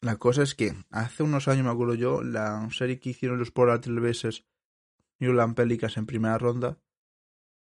la 0.00 0.16
cosa 0.16 0.44
es 0.44 0.54
que 0.54 0.74
hace 0.88 1.22
unos 1.22 1.46
años, 1.46 1.64
me 1.64 1.70
acuerdo 1.70 1.94
yo, 1.94 2.22
la 2.22 2.66
serie 2.70 2.98
que 2.98 3.10
hicieron 3.10 3.38
los 3.38 3.50
Portland 3.50 3.82
Trailblazers 3.82 4.46
New 5.20 5.30
Orleans 5.30 5.54
Pelicans 5.54 5.96
en 5.96 6.06
primera 6.06 6.38
ronda, 6.38 6.78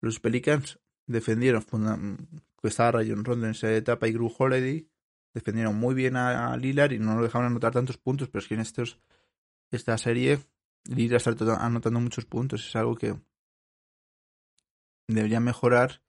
los 0.01 0.21
Pelicans 0.21 0.81
defendieron 1.07 1.63
que 2.61 2.69
estaba 2.69 2.93
Rayon 2.93 3.25
Rondo 3.25 3.47
en 3.47 3.53
esa 3.53 3.73
etapa 3.73 4.09
y 4.09 4.13
Gru 4.13 4.33
Holiday 4.37 4.89
defendieron 5.35 5.77
muy 5.77 5.95
bien 5.95 6.17
a, 6.17 6.57
Lillard 6.57 6.93
y 6.93 6.99
no 6.99 7.17
lo 7.17 7.23
dejaron 7.23 7.49
anotar 7.49 7.73
tantos 7.73 7.99
puntos, 7.99 8.29
pero 8.29 8.41
es 8.41 8.49
que 8.49 8.55
en 8.55 8.61
estos 8.61 8.99
esta 9.71 9.97
serie 9.97 10.39
Lillard 10.85 11.17
está 11.27 11.65
anotando 11.65 12.01
muchos 12.01 12.27
puntos, 12.27 12.67
es 12.67 12.77
algo 12.77 12.97
que 12.97 13.17
debería 15.09 15.41
mejorar 15.41 16.03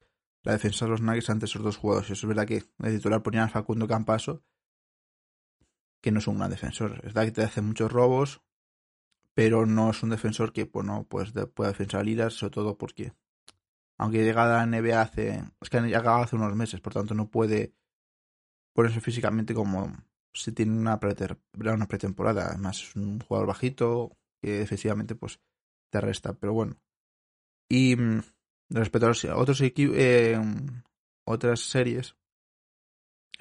la 0.43 0.53
defensa 0.53 0.85
de 0.85 0.91
los 0.91 1.01
Nuggets 1.01 1.29
ante 1.29 1.45
esos 1.45 1.63
dos 1.63 1.77
jugadores. 1.77 2.11
Eso 2.11 2.25
es 2.25 2.27
verdad 2.27 2.47
que 2.47 2.63
el 2.79 2.95
titular 2.95 3.23
ponía 3.23 3.43
a 3.43 3.49
Facundo 3.49 3.87
Campaso, 3.87 4.43
que 6.01 6.11
no 6.11 6.19
es 6.19 6.27
un 6.27 6.37
gran 6.37 6.51
defensor. 6.51 6.95
Es 6.97 7.13
verdad 7.13 7.25
que 7.25 7.31
te 7.31 7.43
hace 7.43 7.61
muchos 7.61 7.91
robos, 7.91 8.41
pero 9.33 9.65
no 9.65 9.91
es 9.91 10.03
un 10.03 10.09
defensor 10.09 10.53
que 10.53 10.65
pues, 10.65 10.85
no 10.85 11.05
pues, 11.07 11.31
pueda 11.53 11.71
defensar 11.71 12.05
liras, 12.05 12.33
sobre 12.33 12.51
todo 12.51 12.77
porque, 12.77 13.13
aunque 13.97 14.23
llega 14.23 14.43
a 14.43 14.65
la 14.65 14.65
NBA 14.65 15.01
hace, 15.01 15.43
es 15.61 15.69
que 15.69 15.77
ha 15.77 15.81
llegado 15.81 16.21
hace 16.21 16.35
unos 16.35 16.55
meses, 16.55 16.81
por 16.81 16.93
tanto 16.93 17.13
no 17.13 17.29
puede 17.29 17.73
ponerse 18.73 19.01
físicamente 19.01 19.53
como 19.53 19.95
si 20.33 20.51
tiene 20.51 20.77
una, 20.77 20.99
una 21.55 21.87
pretemporada. 21.87 22.47
Además, 22.47 22.81
es 22.81 22.95
un 22.95 23.19
jugador 23.19 23.47
bajito 23.47 24.17
que 24.41 24.59
defensivamente 24.59 25.15
pues 25.15 25.39
te 25.91 26.01
resta, 26.01 26.33
pero 26.33 26.53
bueno. 26.53 26.79
Y 27.69 27.95
mm, 27.95 28.21
respecto 28.69 29.07
a 29.07 29.37
otros 29.37 29.61
equipos, 29.61 29.95
eh, 29.97 30.39
otras 31.25 31.61
series, 31.61 32.15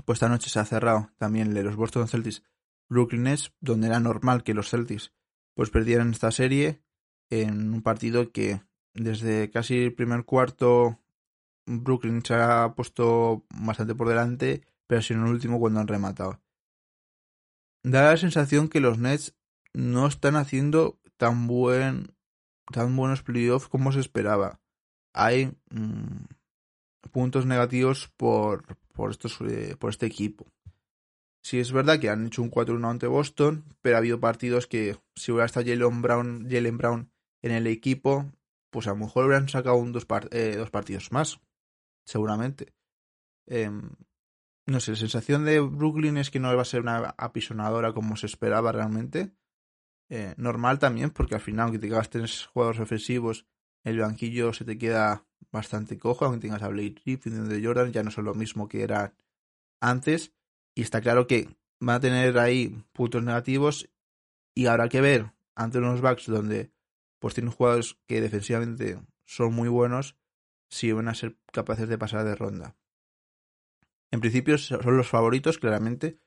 pues 0.04 0.16
esta 0.16 0.28
noche 0.28 0.48
se 0.48 0.60
ha 0.60 0.64
cerrado 0.64 1.10
también 1.16 1.52
los 1.54 1.76
Boston 1.76 2.08
Celtics 2.08 2.42
Brooklyn 2.88 3.24
Nets, 3.24 3.52
donde 3.60 3.88
era 3.88 4.00
normal 4.00 4.42
que 4.42 4.54
los 4.54 4.70
Celtics 4.70 5.12
pues 5.54 5.70
perdieran 5.70 6.10
esta 6.10 6.30
serie 6.30 6.82
en 7.30 7.72
un 7.72 7.82
partido 7.82 8.30
que 8.32 8.62
desde 8.94 9.50
casi 9.50 9.84
el 9.84 9.94
primer 9.94 10.24
cuarto 10.24 10.98
Brooklyn 11.66 12.24
se 12.24 12.34
ha 12.34 12.74
puesto 12.74 13.44
bastante 13.54 13.94
por 13.94 14.08
delante, 14.08 14.66
pero 14.86 15.02
en 15.10 15.20
el 15.22 15.32
último 15.32 15.58
cuando 15.58 15.80
han 15.80 15.88
rematado. 15.88 16.40
Da 17.82 18.02
la 18.02 18.16
sensación 18.16 18.68
que 18.68 18.80
los 18.80 18.98
Nets 18.98 19.34
no 19.72 20.06
están 20.06 20.36
haciendo 20.36 21.00
tan 21.16 21.46
buen 21.46 22.14
tan 22.70 22.96
buenos 22.96 23.22
playoffs 23.22 23.68
como 23.68 23.92
se 23.92 24.00
esperaba. 24.00 24.60
Hay 25.12 25.52
mm, 25.70 26.24
puntos 27.10 27.46
negativos 27.46 28.08
por, 28.16 28.64
por, 28.92 29.10
estos, 29.10 29.40
eh, 29.42 29.76
por 29.78 29.90
este 29.90 30.06
equipo. 30.06 30.46
Sí 31.52 31.60
es 31.60 31.70
verdad 31.70 32.00
que 32.00 32.08
han 32.08 32.28
hecho 32.28 32.40
un 32.40 32.50
4-1 32.50 32.88
ante 32.88 33.06
Boston, 33.06 33.66
pero 33.82 33.96
ha 33.96 33.98
habido 33.98 34.18
partidos 34.20 34.66
que 34.66 34.96
si 35.14 35.32
hubiera 35.32 35.44
estado 35.44 35.66
Jalen 35.66 36.00
Brown, 36.00 36.48
Jalen 36.48 36.78
Brown 36.78 37.12
en 37.42 37.52
el 37.52 37.66
equipo, 37.66 38.32
pues 38.70 38.86
a 38.86 38.92
lo 38.92 38.96
mejor 38.96 39.26
hubieran 39.26 39.50
sacado 39.50 39.76
un 39.76 39.92
dos, 39.92 40.06
eh, 40.30 40.54
dos 40.56 40.70
partidos 40.70 41.12
más, 41.12 41.42
seguramente. 42.06 42.72
Em, 43.46 43.90
no 44.66 44.80
sé, 44.80 44.92
la 44.92 44.96
sensación 44.96 45.44
de 45.44 45.60
Brooklyn 45.60 46.16
es 46.16 46.30
que 46.30 46.40
no 46.40 46.56
va 46.56 46.62
a 46.62 46.64
ser 46.64 46.80
una 46.80 47.14
apisonadora 47.18 47.92
como 47.92 48.16
se 48.16 48.24
esperaba 48.24 48.72
realmente. 48.72 49.34
Eh, 50.08 50.32
normal 50.38 50.78
también, 50.78 51.10
porque 51.10 51.34
al 51.34 51.42
final, 51.42 51.64
aunque 51.64 51.78
te 51.78 51.88
gastes 51.88 52.46
jugadores 52.46 52.80
ofensivos, 52.80 53.44
el 53.84 53.98
banquillo 53.98 54.54
se 54.54 54.64
te 54.64 54.78
queda 54.78 55.26
bastante 55.50 55.98
cojo, 55.98 56.24
aunque 56.24 56.40
tengas 56.40 56.62
a 56.62 56.68
Blake 56.68 57.02
Griffin 57.04 57.46
de 57.46 57.62
Jordan, 57.62 57.92
ya 57.92 58.02
no 58.02 58.10
son 58.10 58.24
lo 58.24 58.32
mismo 58.32 58.68
que 58.68 58.84
era 58.84 59.14
antes. 59.82 60.32
Y 60.74 60.82
está 60.82 61.00
claro 61.00 61.26
que 61.26 61.48
van 61.80 61.96
a 61.96 62.00
tener 62.00 62.38
ahí 62.38 62.82
puntos 62.92 63.22
negativos 63.22 63.88
y 64.54 64.66
habrá 64.66 64.88
que 64.88 65.00
ver 65.00 65.32
ante 65.54 65.78
unos 65.78 66.00
backs 66.00 66.26
donde 66.26 66.70
pues 67.18 67.34
tienen 67.34 67.52
jugadores 67.52 67.96
que 68.06 68.20
defensivamente 68.20 69.00
son 69.24 69.54
muy 69.54 69.68
buenos 69.68 70.16
si 70.68 70.90
van 70.92 71.08
a 71.08 71.14
ser 71.14 71.36
capaces 71.52 71.88
de 71.88 71.98
pasar 71.98 72.24
de 72.24 72.34
ronda. 72.34 72.74
En 74.10 74.20
principio 74.20 74.58
son 74.58 74.96
los 74.96 75.08
favoritos, 75.08 75.58
claramente, 75.58 76.18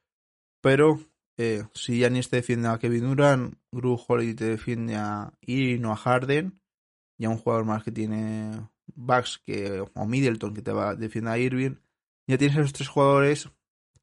pero 0.61 0.99
eh, 1.37 1.63
si 1.73 1.99
Yanis 1.99 2.29
te 2.29 2.37
defiende 2.37 2.67
a 2.67 2.79
Kevin 2.79 3.09
Durant, 3.09 3.55
Gru 3.71 3.99
Holiday 4.07 4.33
te 4.33 4.45
defiende 4.45 4.95
a 4.95 5.33
Irino 5.41 5.91
a 5.91 5.95
Harden, 5.95 6.59
y 7.17 7.25
a 7.25 7.29
un 7.29 7.37
jugador 7.37 7.65
más 7.65 7.83
que 7.83 7.91
tiene 7.91 8.69
Bucks 8.87 9.39
que, 9.39 9.85
o 9.93 10.05
Middleton 10.05 10.53
que 10.53 10.61
te 10.61 10.71
va 10.71 10.89
a 10.89 10.95
defender 10.95 11.33
a 11.33 11.37
Irving, 11.37 11.75
ya 12.27 12.37
tienes 12.37 12.57
esos 12.57 12.73
tres 12.73 12.89
jugadores 12.89 13.49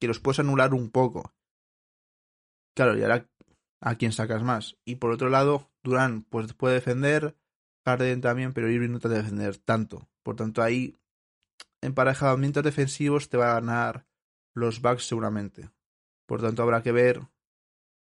que 0.02 0.08
los 0.08 0.18
puedes 0.18 0.40
anular 0.40 0.74
un 0.74 0.90
poco. 0.90 1.32
Claro, 2.74 2.98
y 2.98 3.02
ahora 3.02 3.30
a 3.80 3.94
quién 3.94 4.10
sacas 4.10 4.42
más. 4.42 4.76
Y 4.84 4.96
por 4.96 5.12
otro 5.12 5.28
lado, 5.28 5.70
Durán 5.84 6.24
pues 6.24 6.52
puede 6.54 6.74
defender, 6.74 7.36
Harden 7.86 8.20
también, 8.20 8.52
pero 8.52 8.68
Irving 8.68 8.90
no 8.90 8.98
te 8.98 9.06
a 9.06 9.10
defender 9.12 9.58
tanto. 9.58 10.08
Por 10.24 10.34
tanto, 10.34 10.60
ahí 10.60 10.98
emparejamientos 11.82 12.64
defensivos 12.64 13.28
te 13.28 13.36
va 13.36 13.52
a 13.52 13.60
ganar 13.60 14.04
los 14.54 14.82
Bucks 14.82 15.06
seguramente. 15.06 15.70
Por 16.26 16.42
tanto, 16.42 16.64
habrá 16.64 16.82
que 16.82 16.90
ver 16.90 17.20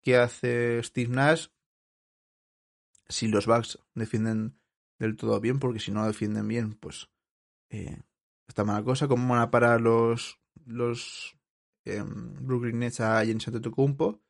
qué 0.04 0.18
hace 0.18 0.84
Steve 0.84 1.12
Nash 1.12 1.48
si 3.08 3.30
los 3.30 3.48
Bucks 3.48 3.80
defienden 3.96 4.60
del 5.00 5.18
todo 5.18 5.40
bien, 5.40 5.58
porque 5.58 5.80
si 5.80 5.90
no 5.90 6.06
defienden 6.06 6.48
bien, 6.48 6.76
pues 6.76 7.10
eh, 7.72 8.04
está 8.48 8.63
mala 8.63 8.84
cosa. 8.84 9.08
¿Cómo 9.08 9.34
van 9.34 9.42
a 9.42 9.50
parar 9.50 9.82
los, 9.82 10.40
los 10.68 11.38
eh, 11.97 12.04
Brooklyn 12.06 12.80
Nets 12.80 12.99
a 13.02 13.23
Giannis 13.23 13.47
Antetokounmpo? 13.47 14.21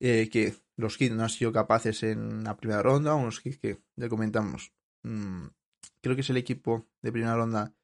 Eh, 0.00 0.28
que 0.30 0.54
los 0.76 0.96
Heat 0.96 1.12
no 1.12 1.22
han 1.22 1.28
sido 1.28 1.52
capaces 1.52 2.02
en 2.02 2.44
la 2.44 2.56
primera 2.56 2.82
ronda, 2.82 3.14
unos 3.14 3.40
Heat 3.40 3.60
que 3.60 3.82
ya 3.96 4.08
comentamos. 4.08 4.72
Mm, 5.04 5.46
creo 6.00 6.16
que 6.16 6.22
es 6.22 6.30
el 6.30 6.36
equipo 6.36 6.88
de 7.02 7.12
primera 7.12 7.36
ronda 7.36 7.74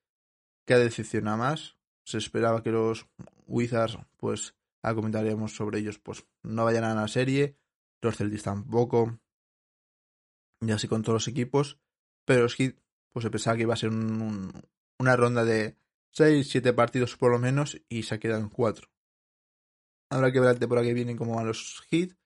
que 0.66 0.74
ha 0.74 0.78
decepcionado 0.78 1.38
más. 1.38 1.78
Se 2.04 2.18
esperaba 2.18 2.62
que 2.62 2.72
los 2.72 3.06
Wizards, 3.46 3.98
pues, 4.16 4.56
a 4.82 4.94
comentaremos 4.94 5.54
sobre 5.54 5.78
ellos, 5.78 5.98
pues, 5.98 6.26
no 6.42 6.64
vayan 6.64 6.84
a 6.84 6.94
la 6.94 7.08
serie. 7.08 7.56
Los 8.00 8.16
Celtics 8.16 8.44
tampoco 8.44 9.20
y 10.60 10.70
así 10.70 10.88
con 10.88 11.02
todos 11.02 11.14
los 11.14 11.28
equipos, 11.28 11.78
pero 12.24 12.46
es 12.46 12.56
que 12.56 12.76
pues 13.12 13.22
se 13.22 13.30
pensaba 13.30 13.56
que 13.56 13.62
iba 13.62 13.74
a 13.74 13.78
ser 13.78 13.90
una 13.90 15.16
ronda 15.16 15.44
de 15.44 15.76
6, 16.12 16.49
7 16.49 16.73
partidos 16.73 17.16
por 17.16 17.31
lo 17.31 17.38
menos 17.38 17.81
y 17.88 18.05
se 18.05 18.18
quedan 18.18 18.49
4. 18.49 18.88
Habrá 20.11 20.33
que 20.33 20.40
ver 20.40 20.55
la 20.55 20.59
temporada 20.59 20.87
que 20.87 20.94
viene 20.94 21.16
cómo 21.16 21.37
van 21.37 21.47
los 21.47 21.83
hits, 21.90 22.16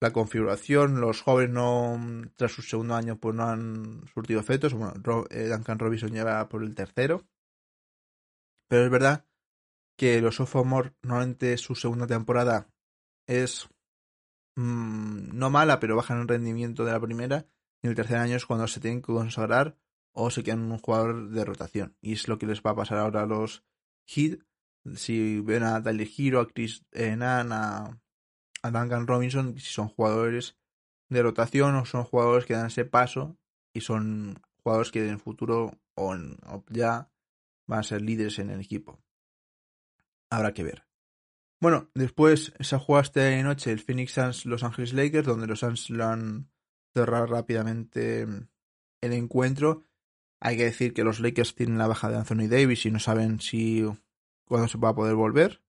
la 0.00 0.12
configuración, 0.12 1.00
los 1.00 1.22
jóvenes 1.22 1.54
no, 1.54 1.98
tras 2.36 2.52
su 2.52 2.62
segundo 2.62 2.94
año 2.94 3.18
pues 3.18 3.34
no 3.34 3.44
han 3.44 4.06
surtido 4.12 4.40
efectos, 4.40 4.74
bueno, 4.74 4.94
eh, 5.30 5.48
Duncan 5.48 5.78
Robinson 5.78 6.10
lleva 6.10 6.48
por 6.48 6.62
el 6.62 6.74
tercero, 6.74 7.26
pero 8.68 8.84
es 8.84 8.90
verdad 8.90 9.26
que 9.96 10.20
los 10.20 10.36
sophomore 10.36 10.94
normalmente 11.02 11.56
su 11.56 11.74
segunda 11.74 12.06
temporada 12.06 12.68
es 13.26 13.68
mm, 14.56 15.36
no 15.38 15.50
mala, 15.50 15.80
pero 15.80 15.96
bajan 15.96 16.20
el 16.20 16.28
rendimiento 16.28 16.84
de 16.84 16.92
la 16.92 17.00
primera 17.00 17.46
y 17.82 17.88
el 17.88 17.94
tercer 17.94 18.16
año 18.16 18.36
es 18.36 18.46
cuando 18.46 18.66
se 18.66 18.80
tienen 18.80 19.00
que 19.00 19.12
consagrar 19.12 19.78
o 20.14 20.30
se 20.30 20.42
quedan 20.42 20.70
un 20.72 20.78
jugador 20.78 21.30
de 21.30 21.44
rotación. 21.44 21.96
Y 22.00 22.14
es 22.14 22.28
lo 22.28 22.38
que 22.38 22.46
les 22.46 22.62
va 22.62 22.70
a 22.70 22.76
pasar 22.76 22.98
ahora 22.98 23.22
a 23.22 23.26
los 23.26 23.64
Heat. 24.06 24.40
Si 24.94 25.40
ven 25.40 25.62
a 25.62 25.82
Tyler 25.82 26.08
Hero, 26.16 26.40
a 26.40 26.48
Chris 26.48 26.84
Enan, 26.92 27.52
a, 27.52 28.00
Duncan 28.62 29.06
Robinson, 29.06 29.58
si 29.58 29.72
son 29.72 29.88
jugadores 29.88 30.56
de 31.10 31.22
rotación 31.22 31.74
o 31.76 31.84
son 31.84 32.04
jugadores 32.04 32.46
que 32.46 32.54
dan 32.54 32.66
ese 32.66 32.84
paso 32.84 33.36
y 33.74 33.80
son 33.80 34.40
jugadores 34.62 34.90
que 34.90 35.04
en 35.04 35.10
el 35.10 35.20
futuro 35.20 35.72
o, 35.96 36.14
ya 36.70 37.10
van 37.66 37.80
a 37.80 37.82
ser 37.82 38.02
líderes 38.02 38.38
en 38.38 38.50
el 38.50 38.60
equipo. 38.60 39.02
Habrá 40.30 40.54
que 40.54 40.64
ver. 40.64 40.86
Bueno, 41.60 41.90
después 41.94 42.52
se 42.60 42.78
jugado 42.78 43.02
esta 43.02 43.42
noche 43.42 43.72
el 43.72 43.80
Phoenix 43.80 44.12
Suns 44.12 44.46
Los 44.46 44.64
Angeles 44.64 44.92
Lakers, 44.92 45.26
donde 45.26 45.46
los 45.46 45.60
Suns 45.60 45.90
lo 45.90 46.04
han 46.04 46.50
cerrar 46.94 47.28
rápidamente 47.30 48.22
el 48.22 49.12
encuentro. 49.12 49.86
Hay 50.44 50.58
que 50.58 50.64
decir 50.64 50.92
que 50.92 51.04
los 51.04 51.20
Lakers 51.20 51.54
tienen 51.54 51.78
la 51.78 51.86
baja 51.86 52.10
de 52.10 52.18
Anthony 52.18 52.48
Davis 52.50 52.84
y 52.84 52.90
no 52.90 52.98
saben 52.98 53.40
si 53.40 53.82
cuándo 54.44 54.68
se 54.68 54.76
va 54.76 54.90
a 54.90 54.94
poder 54.94 55.14
volver. 55.14 55.62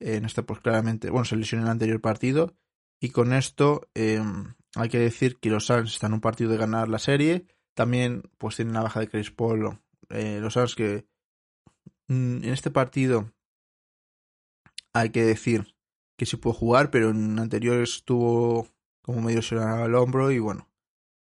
En 0.00 0.24
este, 0.24 0.42
pues 0.42 0.58
claramente, 0.58 1.10
bueno, 1.10 1.24
se 1.24 1.36
lesionó 1.36 1.62
en 1.62 1.68
el 1.68 1.72
anterior 1.72 2.00
partido. 2.00 2.56
Y 3.00 3.10
con 3.10 3.32
esto 3.32 3.88
em, 3.94 4.56
hay 4.74 4.88
que 4.88 4.98
decir 4.98 5.38
que 5.38 5.48
los 5.48 5.66
Suns 5.66 5.92
están 5.92 6.10
en 6.10 6.14
un 6.14 6.20
partido 6.20 6.50
de 6.50 6.56
ganar 6.56 6.88
la 6.88 6.98
serie. 6.98 7.46
También 7.74 8.24
pues 8.36 8.56
tienen 8.56 8.74
la 8.74 8.82
baja 8.82 8.98
de 8.98 9.06
Chris 9.06 9.30
Paul. 9.30 9.78
Eh, 10.08 10.40
los 10.40 10.54
Suns 10.54 10.74
que 10.74 11.06
mm, 12.08 12.42
en 12.42 12.48
este 12.48 12.72
partido 12.72 13.32
hay 14.92 15.10
que 15.10 15.22
decir 15.22 15.76
que 16.18 16.26
sí 16.26 16.36
pudo 16.36 16.52
jugar, 16.52 16.90
pero 16.90 17.10
en 17.10 17.38
anteriores 17.38 17.90
estuvo 17.90 18.66
como 19.02 19.22
medio 19.22 19.40
sonaba 19.40 19.84
el 19.84 19.94
hombro 19.94 20.32
y 20.32 20.40
bueno, 20.40 20.68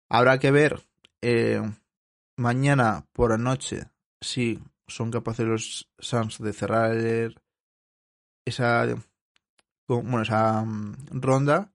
habrá 0.10 0.38
que 0.38 0.52
ver 0.52 0.86
eh, 1.24 1.60
mañana 2.38 3.06
por 3.14 3.32
la 3.32 3.38
noche 3.38 3.90
si 4.22 4.60
son 4.88 5.12
capaces 5.12 5.46
los 5.46 5.92
Suns 6.00 6.40
de 6.40 6.54
cerrar 6.54 6.96
esa 8.46 8.86
bueno, 9.88 10.22
esa 10.22 10.64
mm, 10.64 10.96
ronda 11.12 11.74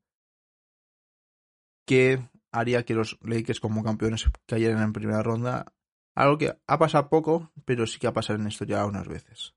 que 1.86 2.20
haría 2.52 2.84
que 2.84 2.94
los 2.94 3.18
Lakers 3.22 3.60
como 3.60 3.84
campeones 3.84 4.26
cayeran 4.46 4.82
en 4.82 4.92
primera 4.92 5.22
ronda. 5.22 5.72
Algo 6.14 6.36
que 6.36 6.58
ha 6.66 6.78
pasado 6.78 7.08
poco, 7.08 7.52
pero 7.64 7.86
sí 7.86 7.98
que 7.98 8.08
ha 8.08 8.12
pasado 8.12 8.38
en 8.38 8.48
esto 8.48 8.64
ya 8.64 8.84
unas 8.84 9.06
veces. 9.06 9.54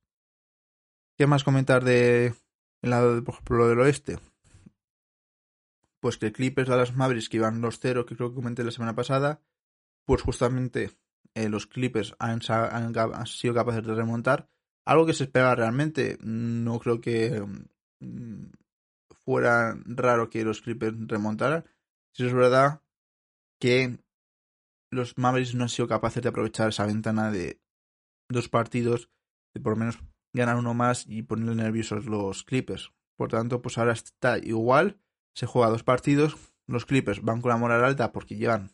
¿Qué 1.17 1.27
más 1.27 1.43
comentar 1.43 1.83
de 1.83 2.35
el 2.81 2.89
lado, 2.89 3.23
por 3.23 3.33
ejemplo, 3.33 3.67
del 3.67 3.79
oeste? 3.79 4.19
pues 6.01 6.17
que 6.17 6.33
Clippers 6.33 6.69
a 6.69 6.75
las 6.75 6.95
Mavericks 6.95 7.29
que 7.29 7.37
iban 7.37 7.61
2-0, 7.61 8.05
que 8.05 8.15
creo 8.15 8.29
que 8.29 8.35
comenté 8.35 8.63
la 8.63 8.71
semana 8.71 8.95
pasada, 8.95 9.39
pues 10.05 10.21
justamente 10.21 10.91
eh, 11.35 11.49
los 11.49 11.67
Clippers 11.67 12.15
han, 12.19 12.41
sido 12.41 13.53
capaces 13.53 13.85
de 13.85 13.95
remontar. 13.95 14.49
Algo 14.85 15.05
que 15.05 15.13
se 15.13 15.25
esperaba 15.25 15.55
realmente. 15.55 16.17
No 16.21 16.79
creo 16.79 17.01
que 17.01 17.41
mm, 17.99 18.51
fuera 19.23 19.77
raro 19.85 20.29
que 20.29 20.43
los 20.43 20.61
Clippers 20.61 20.97
remontaran. 21.07 21.65
si 22.13 22.25
es 22.25 22.33
verdad 22.33 22.81
que 23.59 23.99
los 24.91 25.17
Mavericks 25.17 25.55
no 25.55 25.63
han 25.63 25.69
sido 25.69 25.87
capaces 25.87 26.21
de 26.21 26.29
aprovechar 26.29 26.69
esa 26.69 26.85
ventana 26.85 27.31
de 27.31 27.61
dos 28.27 28.49
partidos, 28.49 29.09
de 29.53 29.61
por 29.61 29.73
lo 29.73 29.77
menos 29.77 29.99
ganar 30.33 30.57
uno 30.57 30.73
más 30.73 31.05
y 31.07 31.23
ponerle 31.23 31.55
nerviosos 31.55 32.05
los 32.05 32.43
Clippers. 32.43 32.91
Por 33.15 33.29
tanto, 33.29 33.61
pues 33.61 33.77
ahora 33.77 33.93
está 33.93 34.37
igual, 34.39 34.99
se 35.35 35.45
juega 35.45 35.69
dos 35.69 35.83
partidos, 35.83 36.35
los 36.67 36.85
Clippers 36.85 37.21
van 37.21 37.41
con 37.41 37.49
la 37.49 37.57
moral 37.57 37.83
alta 37.83 38.11
porque 38.11 38.35
llevan 38.35 38.71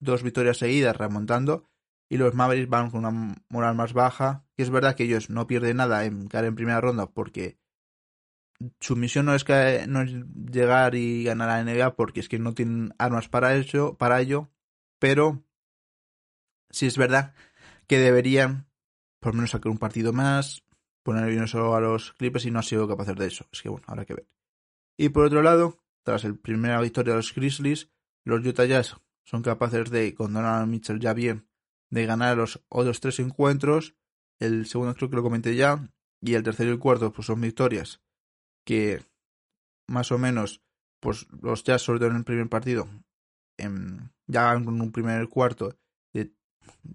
dos 0.00 0.22
victorias 0.22 0.58
seguidas 0.58 0.96
remontando 0.96 1.64
y 2.08 2.16
los 2.16 2.34
Mavericks 2.34 2.70
van 2.70 2.90
con 2.90 3.04
una 3.04 3.36
moral 3.48 3.74
más 3.74 3.92
baja, 3.92 4.44
que 4.56 4.62
es 4.62 4.70
verdad 4.70 4.94
que 4.94 5.04
ellos 5.04 5.30
no 5.30 5.46
pierden 5.46 5.76
nada 5.78 6.04
en 6.04 6.28
caer 6.28 6.46
en 6.46 6.54
primera 6.54 6.80
ronda 6.80 7.06
porque 7.06 7.58
su 8.80 8.96
misión 8.96 9.26
no 9.26 9.34
es, 9.34 9.44
que, 9.44 9.84
no 9.88 10.02
es 10.02 10.12
llegar 10.50 10.94
y 10.94 11.24
ganar 11.24 11.48
a 11.50 11.62
la 11.62 11.64
NBA 11.64 11.94
porque 11.94 12.20
es 12.20 12.28
que 12.28 12.38
no 12.38 12.54
tienen 12.54 12.94
armas 12.98 13.28
para 13.28 13.54
ello, 13.54 13.94
para 13.94 14.20
ello, 14.20 14.50
pero 14.98 15.44
sí 16.70 16.86
es 16.86 16.96
verdad 16.96 17.34
que 17.86 17.98
deberían 17.98 18.66
por 19.20 19.34
menos 19.34 19.50
sacar 19.50 19.70
un 19.70 19.78
partido 19.78 20.12
más, 20.12 20.64
poner 21.02 21.28
bien 21.28 21.46
solo 21.48 21.74
a 21.74 21.80
los 21.80 22.12
Clippers 22.12 22.46
y 22.46 22.50
no 22.50 22.58
ha 22.58 22.62
sido 22.62 22.88
capaz 22.88 23.12
de 23.12 23.26
eso. 23.26 23.46
Es 23.52 23.62
que 23.62 23.68
bueno, 23.68 23.84
habrá 23.88 24.04
que 24.04 24.14
ver. 24.14 24.28
Y 24.96 25.10
por 25.10 25.24
otro 25.24 25.42
lado, 25.42 25.78
tras 26.02 26.24
el 26.24 26.38
primera 26.38 26.80
victoria 26.80 27.12
de 27.12 27.18
los 27.18 27.34
Grizzlies, 27.34 27.90
los 28.24 28.44
Utah 28.44 28.64
Jazz 28.64 28.96
son 29.28 29.42
capaces 29.42 29.90
de, 29.90 30.14
con 30.14 30.32
Donovan 30.32 30.70
Mitchell 30.70 31.00
ya 31.00 31.12
bien, 31.12 31.46
de 31.90 32.06
ganar 32.06 32.38
los 32.38 32.64
otros 32.70 32.98
tres 33.00 33.20
encuentros. 33.20 33.94
El 34.38 34.64
segundo 34.64 34.94
creo 34.94 35.10
que 35.10 35.16
lo 35.16 35.22
comenté 35.22 35.54
ya. 35.54 35.92
Y 36.22 36.32
el 36.32 36.42
tercero 36.42 36.70
y 36.70 36.72
el 36.72 36.78
cuarto 36.78 37.12
pues 37.12 37.26
son 37.26 37.42
victorias 37.42 38.00
que 38.64 39.04
más 39.86 40.10
o 40.12 40.18
menos 40.18 40.62
pues 40.98 41.26
los 41.42 41.62
Jazz 41.62 41.82
sobre 41.82 42.00
todo 42.00 42.10
en 42.10 42.16
el 42.16 42.24
primer 42.24 42.48
partido 42.48 42.88
em, 43.56 44.10
ya 44.26 44.52
con 44.54 44.80
un 44.80 44.92
primer 44.92 45.28
cuarto 45.28 45.78
de, 46.12 46.32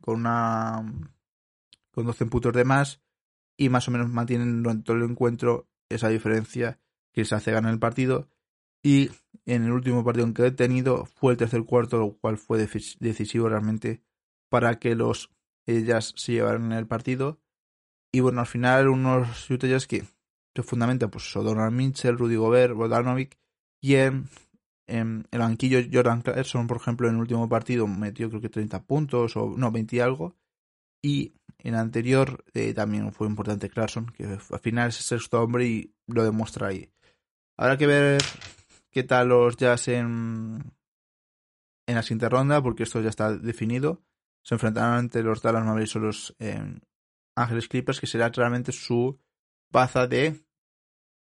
con 0.01 0.19
una 0.19 0.83
con 1.91 2.05
12 2.05 2.25
puntos 2.25 2.53
de 2.53 2.65
más 2.65 3.01
y 3.55 3.69
más 3.69 3.87
o 3.87 3.91
menos 3.91 4.09
mantienen 4.09 4.61
durante 4.61 4.83
todo 4.83 4.97
el 4.97 5.03
encuentro 5.03 5.69
esa 5.87 6.09
diferencia 6.09 6.79
que 7.13 7.25
se 7.25 7.35
hace 7.35 7.51
ganar 7.51 7.71
el 7.71 7.79
partido 7.79 8.27
y 8.83 9.09
en 9.45 9.63
el 9.65 9.71
último 9.71 10.03
partido 10.03 10.33
que 10.33 10.47
he 10.47 10.51
tenido 10.51 11.05
fue 11.05 11.33
el 11.33 11.37
tercer 11.37 11.63
cuarto 11.63 11.97
lo 11.97 12.13
cual 12.17 12.37
fue 12.37 12.57
decisivo 12.57 13.49
realmente 13.49 14.01
para 14.49 14.79
que 14.79 14.95
los 14.95 15.29
Jazz 15.65 16.13
se 16.15 16.33
llevaran 16.33 16.71
el 16.71 16.87
partido 16.87 17.39
y 18.11 18.19
bueno 18.19 18.41
al 18.41 18.47
final 18.47 18.87
unos 18.87 19.49
Utah 19.49 19.67
Jazz 19.67 19.87
que 19.87 20.03
se 20.55 20.63
fundamenta 20.63 21.09
pues 21.09 21.31
Donald 21.33 21.73
Mitchell, 21.73 22.17
Rudy 22.17 22.35
Gobert, 22.35 22.75
Bogdanovic 22.75 23.37
y 23.83 23.95
en, 23.95 24.29
el 24.87 25.39
banquillo 25.39 25.79
Jordan 25.91 26.21
Clarkson, 26.21 26.67
por 26.67 26.77
ejemplo, 26.77 27.09
en 27.09 27.15
el 27.15 27.21
último 27.21 27.49
partido 27.49 27.85
metió 27.85 28.29
creo 28.29 28.39
que 28.39 28.47
30 28.47 28.83
puntos 28.83 29.35
o 29.35 29.55
no, 29.57 29.71
20 29.71 29.95
y 29.97 29.99
algo. 29.99 30.37
Y 31.01 31.33
en 31.59 31.73
el 31.73 31.81
anterior 31.81 32.45
eh, 32.53 32.73
también 32.73 33.11
fue 33.11 33.27
importante 33.27 33.69
Clarkson, 33.69 34.05
que 34.15 34.23
al 34.23 34.59
final 34.59 34.87
es 34.89 34.97
el 34.99 35.19
sexto 35.19 35.43
hombre 35.43 35.67
y 35.67 35.93
lo 36.07 36.23
demuestra 36.23 36.67
ahí. 36.67 36.89
Habrá 37.57 37.77
que 37.77 37.87
ver 37.87 38.21
qué 38.93 39.03
tal 39.03 39.29
los 39.29 39.57
Jazz 39.57 39.89
en, 39.89 40.73
en 41.87 41.95
la 41.95 42.01
siguiente 42.01 42.29
ronda, 42.29 42.61
porque 42.61 42.83
esto 42.83 43.01
ya 43.01 43.09
está 43.09 43.35
definido. 43.35 44.03
Se 44.43 44.55
enfrentarán 44.55 44.93
ante 44.93 45.23
los 45.23 45.41
Dallas 45.41 45.65
Mavericks 45.65 45.95
o 45.95 45.99
los 45.99 46.35
Ángeles 47.35 47.67
Clippers, 47.67 47.99
que 47.99 48.07
será 48.07 48.29
realmente 48.29 48.71
su 48.71 49.19
baza 49.71 50.07
de 50.07 50.45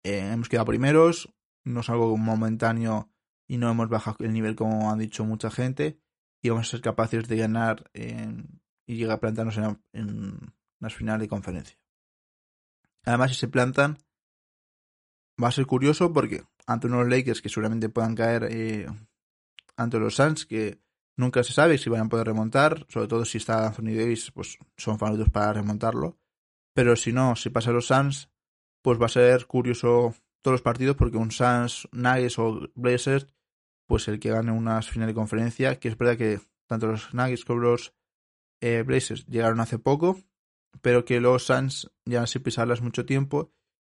eh, 0.03 0.31
hemos 0.33 0.49
quedado 0.49 0.67
primeros, 0.67 1.33
no 1.65 1.81
es 1.81 1.91
algo 1.91 2.17
momentáneo 2.17 3.11
y 3.47 3.59
no 3.59 3.71
hemos 3.71 3.89
bajado 3.89 4.17
el 4.21 4.33
nivel 4.33 4.57
como 4.57 4.91
han 4.91 4.99
dicho 4.99 5.25
mucha 5.25 5.51
gente 5.51 6.01
y 6.43 6.49
vamos 6.49 6.69
a 6.69 6.71
ser 6.71 6.81
capaces 6.81 7.29
de 7.29 7.37
ganar 7.37 7.91
y 7.93 8.97
llegar 8.97 9.17
a 9.17 9.21
plantarnos 9.21 9.59
en, 9.93 10.55
las 10.81 10.95
finales 10.95 11.21
de 11.21 11.29
conferencia. 11.29 11.79
Además, 13.05 13.33
si 13.33 13.37
se 13.37 13.49
plantan, 13.49 13.99
va 15.43 15.49
a 15.49 15.53
ser 15.53 15.67
curioso 15.67 16.13
porque 16.15 16.43
ante 16.71 16.87
unos 16.87 17.09
Lakers 17.09 17.43
que 17.43 17.49
seguramente 17.49 17.89
puedan 17.89 18.15
caer 18.15 18.47
eh, 18.49 18.87
ante 19.77 19.99
los 19.99 20.15
Suns, 20.15 20.47
que 20.47 20.81
nunca 21.17 21.43
se 21.43 21.53
sabe 21.53 21.77
si 21.79 21.91
van 21.91 22.03
a 22.03 22.09
poder 22.09 22.29
remontar, 22.29 22.87
sobre 22.89 23.09
todo 23.09 23.25
si 23.25 23.39
está 23.39 23.67
Anthony 23.67 23.97
Davis, 23.97 24.31
pues 24.31 24.57
son 24.77 24.97
favoritos 24.97 25.31
para 25.31 25.53
remontarlo. 25.53 26.17
Pero 26.73 26.95
si 26.95 27.13
no, 27.13 27.35
si 27.35 27.51
pasa 27.51 27.73
los 27.73 27.89
Suns, 27.89 28.31
pues 28.83 29.01
va 29.01 29.07
a 29.07 29.09
ser 29.09 29.47
curioso 29.47 30.15
todos 30.43 30.53
los 30.53 30.63
partidos 30.63 30.95
porque 30.95 31.17
un 31.17 31.33
Suns, 31.33 31.89
Nuggets 31.91 32.39
o 32.39 32.71
Blazers, 32.77 33.27
pues 33.89 34.07
el 34.07 34.21
que 34.21 34.31
gane 34.31 34.53
unas 34.53 34.89
finales 34.89 35.13
de 35.13 35.19
conferencia, 35.19 35.81
que 35.81 35.89
es 35.89 35.99
verdad 35.99 36.17
que 36.17 36.39
tanto 36.69 36.87
los 36.87 37.13
Nuggets 37.13 37.45
como 37.45 37.61
los 37.61 37.95
eh, 38.61 38.85
Blazers 38.87 39.27
llegaron 39.27 39.59
hace 39.59 39.81
poco, 39.81 40.21
pero 40.83 41.05
que 41.05 41.19
los 41.19 41.47
Suns 41.47 41.91
ya 42.05 42.29
sin 42.29 42.45
pisarlas 42.45 42.81
mucho 42.81 43.05
tiempo 43.05 43.51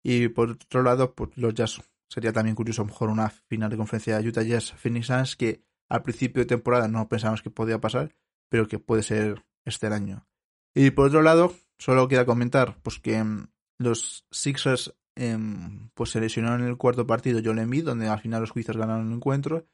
y 0.03 0.29
por 0.29 0.49
otro 0.49 0.81
lado, 0.81 1.13
pues 1.13 1.37
los 1.37 1.53
Jazz 1.53 1.79
sería 2.13 2.31
también 2.31 2.55
curioso 2.55 2.81
a 2.81 2.85
lo 2.85 2.91
mejor 2.91 3.09
una 3.09 3.29
final 3.29 3.71
de 3.71 3.77
conferencia 3.77 4.19
de 4.19 4.27
Utah 4.27 4.43
Jazz 4.43 4.73
Phoenix 4.73 5.07
Suns 5.07 5.35
que 5.35 5.63
al 5.89 6.03
principio 6.03 6.43
de 6.43 6.47
temporada 6.47 6.87
no 6.87 7.09
pensamos 7.09 7.41
que 7.41 7.49
podía 7.49 7.81
pasar, 7.81 8.15
pero 8.49 8.67
que 8.67 8.79
puede 8.79 9.03
ser 9.03 9.43
este 9.65 9.87
año. 9.87 10.27
Y 10.75 10.91
por 10.91 11.07
otro 11.07 11.21
lado, 11.21 11.53
Solo 11.83 12.07
queda 12.07 12.25
comentar 12.25 12.81
pues 12.81 12.99
que 12.99 13.21
mm, 13.21 13.47
los 13.79 14.25
Sixers 14.31 14.95
em, 15.15 15.89
pues 15.93 16.11
se 16.11 16.21
lesionaron 16.21 16.61
en 16.61 16.67
el 16.67 16.77
cuarto 16.77 17.05
partido 17.05 17.41
Joel 17.43 17.59
Embiid, 17.59 17.83
donde 17.83 18.07
al 18.07 18.21
final 18.21 18.39
los 18.39 18.55
Wizards 18.55 18.79
ganaron 18.79 19.07
el 19.07 19.13
encuentro. 19.13 19.67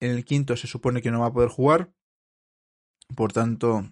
En 0.00 0.12
el 0.12 0.24
quinto 0.24 0.56
se 0.56 0.66
supone 0.66 1.02
que 1.02 1.10
no 1.10 1.20
va 1.20 1.26
a 1.26 1.32
poder 1.34 1.50
jugar. 1.50 1.92
Por 3.14 3.34
tanto, 3.34 3.84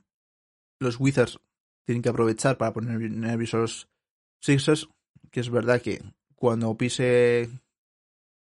los 0.80 0.98
Wizards 0.98 1.38
tienen 1.84 2.00
que 2.00 2.08
aprovechar 2.08 2.56
para 2.56 2.72
poner 2.72 2.98
nerviosos 3.10 3.54
a 3.54 3.58
los 3.58 3.88
Sixers, 4.40 4.88
que 5.30 5.40
es 5.40 5.50
verdad 5.50 5.82
que 5.82 6.02
cuando 6.36 6.76
pise 6.76 7.48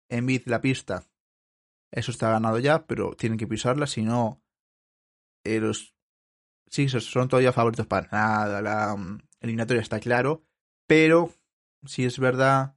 Embiid 0.10 0.44
la 0.46 0.62
pista, 0.62 1.04
eso 1.92 2.12
está 2.12 2.32
ganado 2.32 2.60
ya, 2.60 2.86
pero 2.86 3.16
tienen 3.16 3.38
que 3.38 3.48
pisarla, 3.48 3.88
si 3.88 4.02
no, 4.02 4.42
eh, 5.44 5.60
los 5.60 5.94
sí, 6.74 6.90
son 6.90 7.28
todavía 7.28 7.54
favoritos 7.54 7.86
para 7.86 8.08
nada. 8.12 8.62
La 8.62 8.96
mm, 8.96 9.20
eliminatoria 9.42 9.82
está 9.82 10.00
claro. 10.00 10.44
Pero 10.88 11.32
sí 11.86 12.04
es 12.04 12.20
verdad 12.20 12.76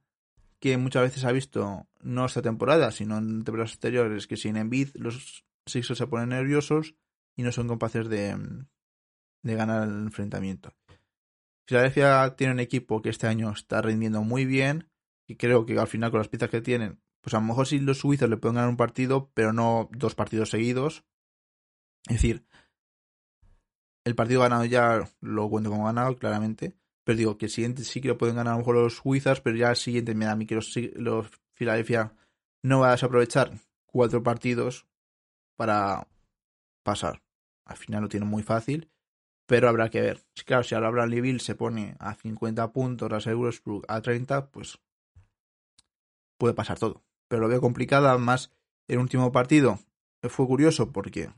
que 0.59 0.77
muchas 0.77 1.03
veces 1.03 1.25
ha 1.25 1.31
visto, 1.31 1.87
no 1.99 2.25
esta 2.25 2.41
temporada, 2.41 2.91
sino 2.91 3.17
en 3.17 3.43
temporadas 3.43 3.73
anteriores, 3.73 4.27
que 4.27 4.37
sin 4.37 4.55
Envid 4.55 4.89
los 4.95 5.45
Sixers 5.65 5.97
se 5.97 6.07
ponen 6.07 6.29
nerviosos 6.29 6.95
y 7.35 7.43
no 7.43 7.51
son 7.51 7.67
capaces 7.67 8.07
de, 8.07 8.35
mm, 8.35 8.67
de 9.43 9.55
ganar 9.55 9.87
el 9.87 9.95
enfrentamiento. 9.95 10.73
Filadelfia 11.67 12.35
tiene 12.37 12.53
un 12.53 12.59
equipo 12.59 13.01
que 13.01 13.09
este 13.09 13.27
año 13.27 13.51
está 13.51 13.81
rindiendo 13.81 14.21
muy 14.23 14.45
bien 14.45 14.89
y 15.27 15.35
creo 15.35 15.65
que 15.65 15.77
al 15.77 15.87
final 15.87 16.09
con 16.09 16.19
las 16.19 16.29
piezas 16.29 16.49
que 16.49 16.61
tienen, 16.61 16.99
pues 17.21 17.33
a 17.33 17.39
lo 17.39 17.45
mejor 17.45 17.67
sí 17.67 17.79
los 17.79 17.99
suizos 17.99 18.29
le 18.29 18.37
pueden 18.37 18.55
ganar 18.55 18.69
un 18.69 18.77
partido, 18.77 19.29
pero 19.33 19.51
no 19.51 19.89
dos 19.91 20.15
partidos 20.15 20.49
seguidos. 20.49 21.03
Es 22.07 22.15
decir, 22.15 22.45
el 24.05 24.15
partido 24.15 24.41
ganado 24.41 24.63
ya 24.63 25.11
lo 25.19 25.49
cuento 25.49 25.69
como 25.69 25.85
ganado, 25.85 26.15
claramente. 26.15 26.77
Pero 27.03 27.17
digo 27.17 27.37
que 27.37 27.45
el 27.47 27.51
siguiente 27.51 27.83
sí 27.83 27.99
que 27.99 28.07
lo 28.07 28.17
pueden 28.17 28.37
ganar 28.37 28.53
a 28.53 28.55
lo 28.55 28.59
mejor 28.59 28.75
los 28.75 29.01
Wizards, 29.03 29.41
pero 29.41 29.57
ya 29.57 29.69
el 29.69 29.75
siguiente 29.75 30.15
me 30.15 30.25
da 30.25 30.31
a 30.31 30.35
mí 30.35 30.45
que 30.45 30.55
los, 30.55 30.73
los 30.95 31.27
Philadelphia 31.53 32.13
no 32.63 32.79
va 32.79 32.89
a 32.89 32.91
desaprovechar 32.91 33.51
cuatro 33.85 34.23
partidos 34.23 34.87
para 35.57 36.07
pasar. 36.83 37.21
Al 37.65 37.75
final 37.75 38.03
lo 38.03 38.09
tiene 38.09 38.25
muy 38.25 38.43
fácil, 38.43 38.89
pero 39.45 39.67
habrá 39.67 39.89
que 39.89 40.01
ver. 40.01 40.23
Claro, 40.45 40.63
si 40.63 40.75
ahora 40.75 40.89
Bradley 40.89 41.19
Bill 41.19 41.41
se 41.41 41.55
pone 41.55 41.95
a 41.99 42.13
50 42.15 42.71
puntos, 42.71 43.27
a 43.27 43.35
Westbrook 43.35 43.85
a 43.89 44.01
30, 44.01 44.51
pues 44.51 44.79
puede 46.37 46.53
pasar 46.53 46.79
todo. 46.79 47.03
Pero 47.29 47.41
lo 47.41 47.47
veo 47.47 47.61
complicado, 47.61 48.07
además 48.07 48.51
el 48.87 48.99
último 48.99 49.31
partido 49.31 49.79
fue 50.29 50.47
curioso 50.47 50.91
porque 50.91 51.29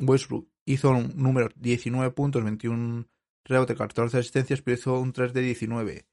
Westbrook 0.00 0.48
hizo 0.66 0.90
un 0.90 1.12
número 1.16 1.48
19 1.56 2.10
puntos, 2.12 2.42
21 2.42 3.06
rebotes, 3.44 3.76
14 3.76 4.18
asistencias, 4.18 4.62
pero 4.62 4.76
hizo 4.76 4.98
un 5.00 5.12
3 5.12 5.32
de 5.32 5.40
19 5.40 6.06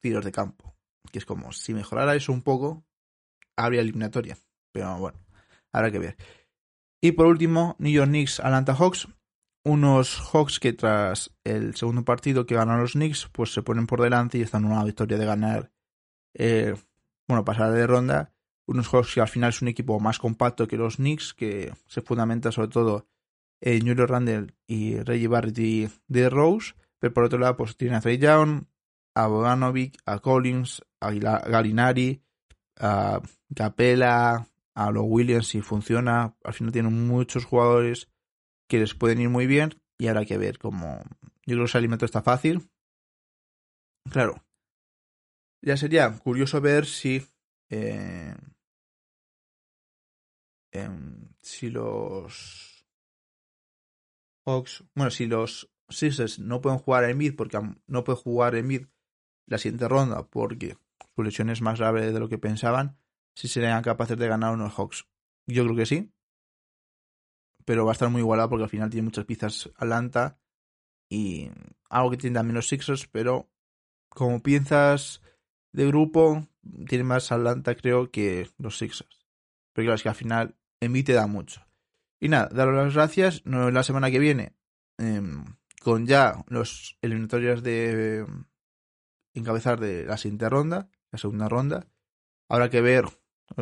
tiros 0.00 0.24
de 0.24 0.32
campo. 0.32 0.74
Que 1.12 1.18
es 1.18 1.24
como, 1.24 1.52
si 1.52 1.74
mejorara 1.74 2.14
eso 2.14 2.32
un 2.32 2.42
poco, 2.42 2.84
habría 3.56 3.80
eliminatoria. 3.80 4.36
Pero 4.72 4.98
bueno, 4.98 5.18
habrá 5.72 5.90
que 5.90 5.98
ver. 5.98 6.16
Y 7.02 7.12
por 7.12 7.26
último, 7.26 7.76
New 7.78 7.92
York 7.92 8.08
Knicks, 8.08 8.40
Atlanta 8.40 8.74
Hawks. 8.74 9.08
Unos 9.62 10.18
Hawks 10.32 10.58
que 10.58 10.72
tras 10.72 11.36
el 11.44 11.74
segundo 11.74 12.02
partido 12.02 12.46
que 12.46 12.54
ganaron 12.54 12.80
los 12.80 12.92
Knicks, 12.92 13.28
pues 13.30 13.52
se 13.52 13.62
ponen 13.62 13.86
por 13.86 14.00
delante 14.00 14.38
y 14.38 14.42
están 14.42 14.64
en 14.64 14.72
una 14.72 14.84
victoria 14.84 15.18
de 15.18 15.26
ganar, 15.26 15.70
eh, 16.34 16.74
bueno, 17.30 17.44
pasar 17.44 17.72
de 17.72 17.86
ronda 17.86 18.32
unos 18.66 18.88
juegos 18.88 19.14
que 19.14 19.20
al 19.20 19.28
final 19.28 19.50
es 19.50 19.62
un 19.62 19.68
equipo 19.68 19.98
más 20.00 20.18
compacto 20.18 20.66
que 20.66 20.76
los 20.76 20.96
Knicks, 20.96 21.32
que 21.32 21.72
se 21.86 22.02
fundamenta 22.02 22.52
sobre 22.52 22.68
todo 22.68 23.06
en 23.60 23.80
Julio 23.86 24.06
Randle 24.06 24.54
y 24.66 24.96
Reggie 24.96 25.28
Barrett 25.28 25.90
de 26.08 26.30
Rose, 26.30 26.74
pero 26.98 27.12
por 27.12 27.24
otro 27.24 27.38
lado 27.38 27.56
pues 27.56 27.76
tiene 27.76 27.96
a 27.96 28.00
Trey 28.00 28.18
Young, 28.18 28.64
a 29.14 29.26
Boganovic, 29.26 29.98
a 30.06 30.18
Collins, 30.18 30.82
a 31.00 31.10
Galinari, 31.12 32.22
a 32.78 33.20
Capela, 33.54 34.46
a 34.74 34.90
lo 34.90 35.02
Williams 35.02 35.48
si 35.48 35.60
funciona. 35.62 36.36
Al 36.44 36.52
final 36.52 36.72
tienen 36.72 37.06
muchos 37.06 37.44
jugadores 37.44 38.08
que 38.68 38.78
les 38.78 38.94
pueden 38.94 39.20
ir 39.20 39.28
muy 39.28 39.46
bien 39.46 39.80
y 39.98 40.08
habrá 40.08 40.24
que 40.24 40.38
ver 40.38 40.58
cómo. 40.58 41.02
Yo 41.46 41.54
creo 41.54 41.60
que 41.60 41.64
ese 41.70 41.78
alimento 41.78 42.04
está 42.04 42.22
fácil. 42.22 42.70
Claro. 44.10 44.42
Ya 45.62 45.76
sería 45.76 46.10
curioso 46.18 46.60
ver 46.60 46.86
si. 46.86 47.26
Eh, 47.68 48.34
em, 50.72 51.28
si 51.42 51.70
los 51.70 52.86
Hawks. 54.46 54.84
Bueno, 54.94 55.10
si 55.10 55.26
los 55.26 55.70
Sixers 55.88 56.38
no 56.38 56.60
pueden 56.60 56.78
jugar 56.78 57.04
en 57.04 57.18
mid 57.18 57.34
porque 57.36 57.58
no 57.86 58.04
pueden 58.04 58.22
jugar 58.22 58.54
en 58.54 58.66
mid 58.66 58.86
la 59.46 59.58
siguiente 59.58 59.88
ronda 59.88 60.28
porque 60.28 60.76
su 61.14 61.22
lesión 61.22 61.50
es 61.50 61.60
más 61.60 61.78
grave 61.78 62.12
de 62.12 62.20
lo 62.20 62.28
que 62.28 62.38
pensaban, 62.38 62.96
si 63.34 63.48
serían 63.48 63.82
capaces 63.82 64.16
de 64.16 64.28
ganar 64.28 64.54
unos 64.54 64.72
Hawks. 64.74 65.06
Yo 65.46 65.64
creo 65.64 65.76
que 65.76 65.86
sí. 65.86 66.12
Pero 67.64 67.84
va 67.84 67.92
a 67.92 67.92
estar 67.92 68.08
muy 68.08 68.20
igualado 68.20 68.48
porque 68.48 68.64
al 68.64 68.70
final 68.70 68.90
tiene 68.90 69.04
muchas 69.04 69.26
piezas 69.26 69.70
Atlanta 69.76 70.38
y 71.08 71.50
algo 71.88 72.10
que 72.10 72.16
tiene 72.16 72.34
también 72.34 72.54
los 72.54 72.68
Sixers, 72.68 73.06
pero 73.08 73.50
como 74.08 74.42
piezas 74.42 75.20
de 75.72 75.86
grupo, 75.86 76.46
tiene 76.86 77.04
más 77.04 77.32
Atlanta 77.32 77.74
creo 77.74 78.10
que 78.10 78.48
los 78.58 78.78
Sixers. 78.78 79.26
Pero 79.72 79.86
claro, 79.86 79.94
es 79.94 80.02
que 80.02 80.08
al 80.08 80.14
final 80.14 80.56
en 80.80 81.04
te 81.04 81.12
da 81.12 81.26
mucho. 81.26 81.66
Y 82.20 82.28
nada, 82.28 82.48
daros 82.52 82.74
las 82.74 82.94
gracias. 82.94 83.42
La 83.44 83.82
semana 83.82 84.10
que 84.10 84.18
viene, 84.18 84.54
em, 84.98 85.44
con 85.82 86.06
ya 86.06 86.44
los 86.48 86.98
eliminatorios 87.00 87.62
de 87.62 88.26
encabezar 89.34 89.80
de 89.80 90.04
la 90.04 90.16
siguiente 90.16 90.48
ronda, 90.48 90.90
la 91.10 91.18
segunda 91.18 91.48
ronda. 91.48 91.86
Habrá 92.48 92.68
que 92.68 92.80
ver, 92.80 93.06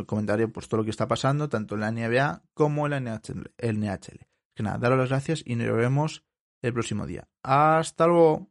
comentaré 0.07 0.49
pues 0.49 0.69
todo 0.69 0.79
lo 0.79 0.85
que 0.85 0.91
está 0.91 1.07
pasando, 1.09 1.49
tanto 1.49 1.75
en 1.75 1.81
la 1.81 1.93
NBA 1.93 2.43
como 2.55 2.87
en 2.87 3.05
la 3.05 3.21
NHL. 3.59 4.27
Que 4.55 4.63
nada, 4.63 4.79
daros 4.79 4.99
las 4.99 5.09
gracias 5.11 5.43
y 5.47 5.55
nos 5.55 5.77
vemos 5.77 6.25
el 6.63 6.73
próximo 6.73 7.07
día. 7.07 7.29
Hasta 7.43 8.07
luego. 8.07 8.51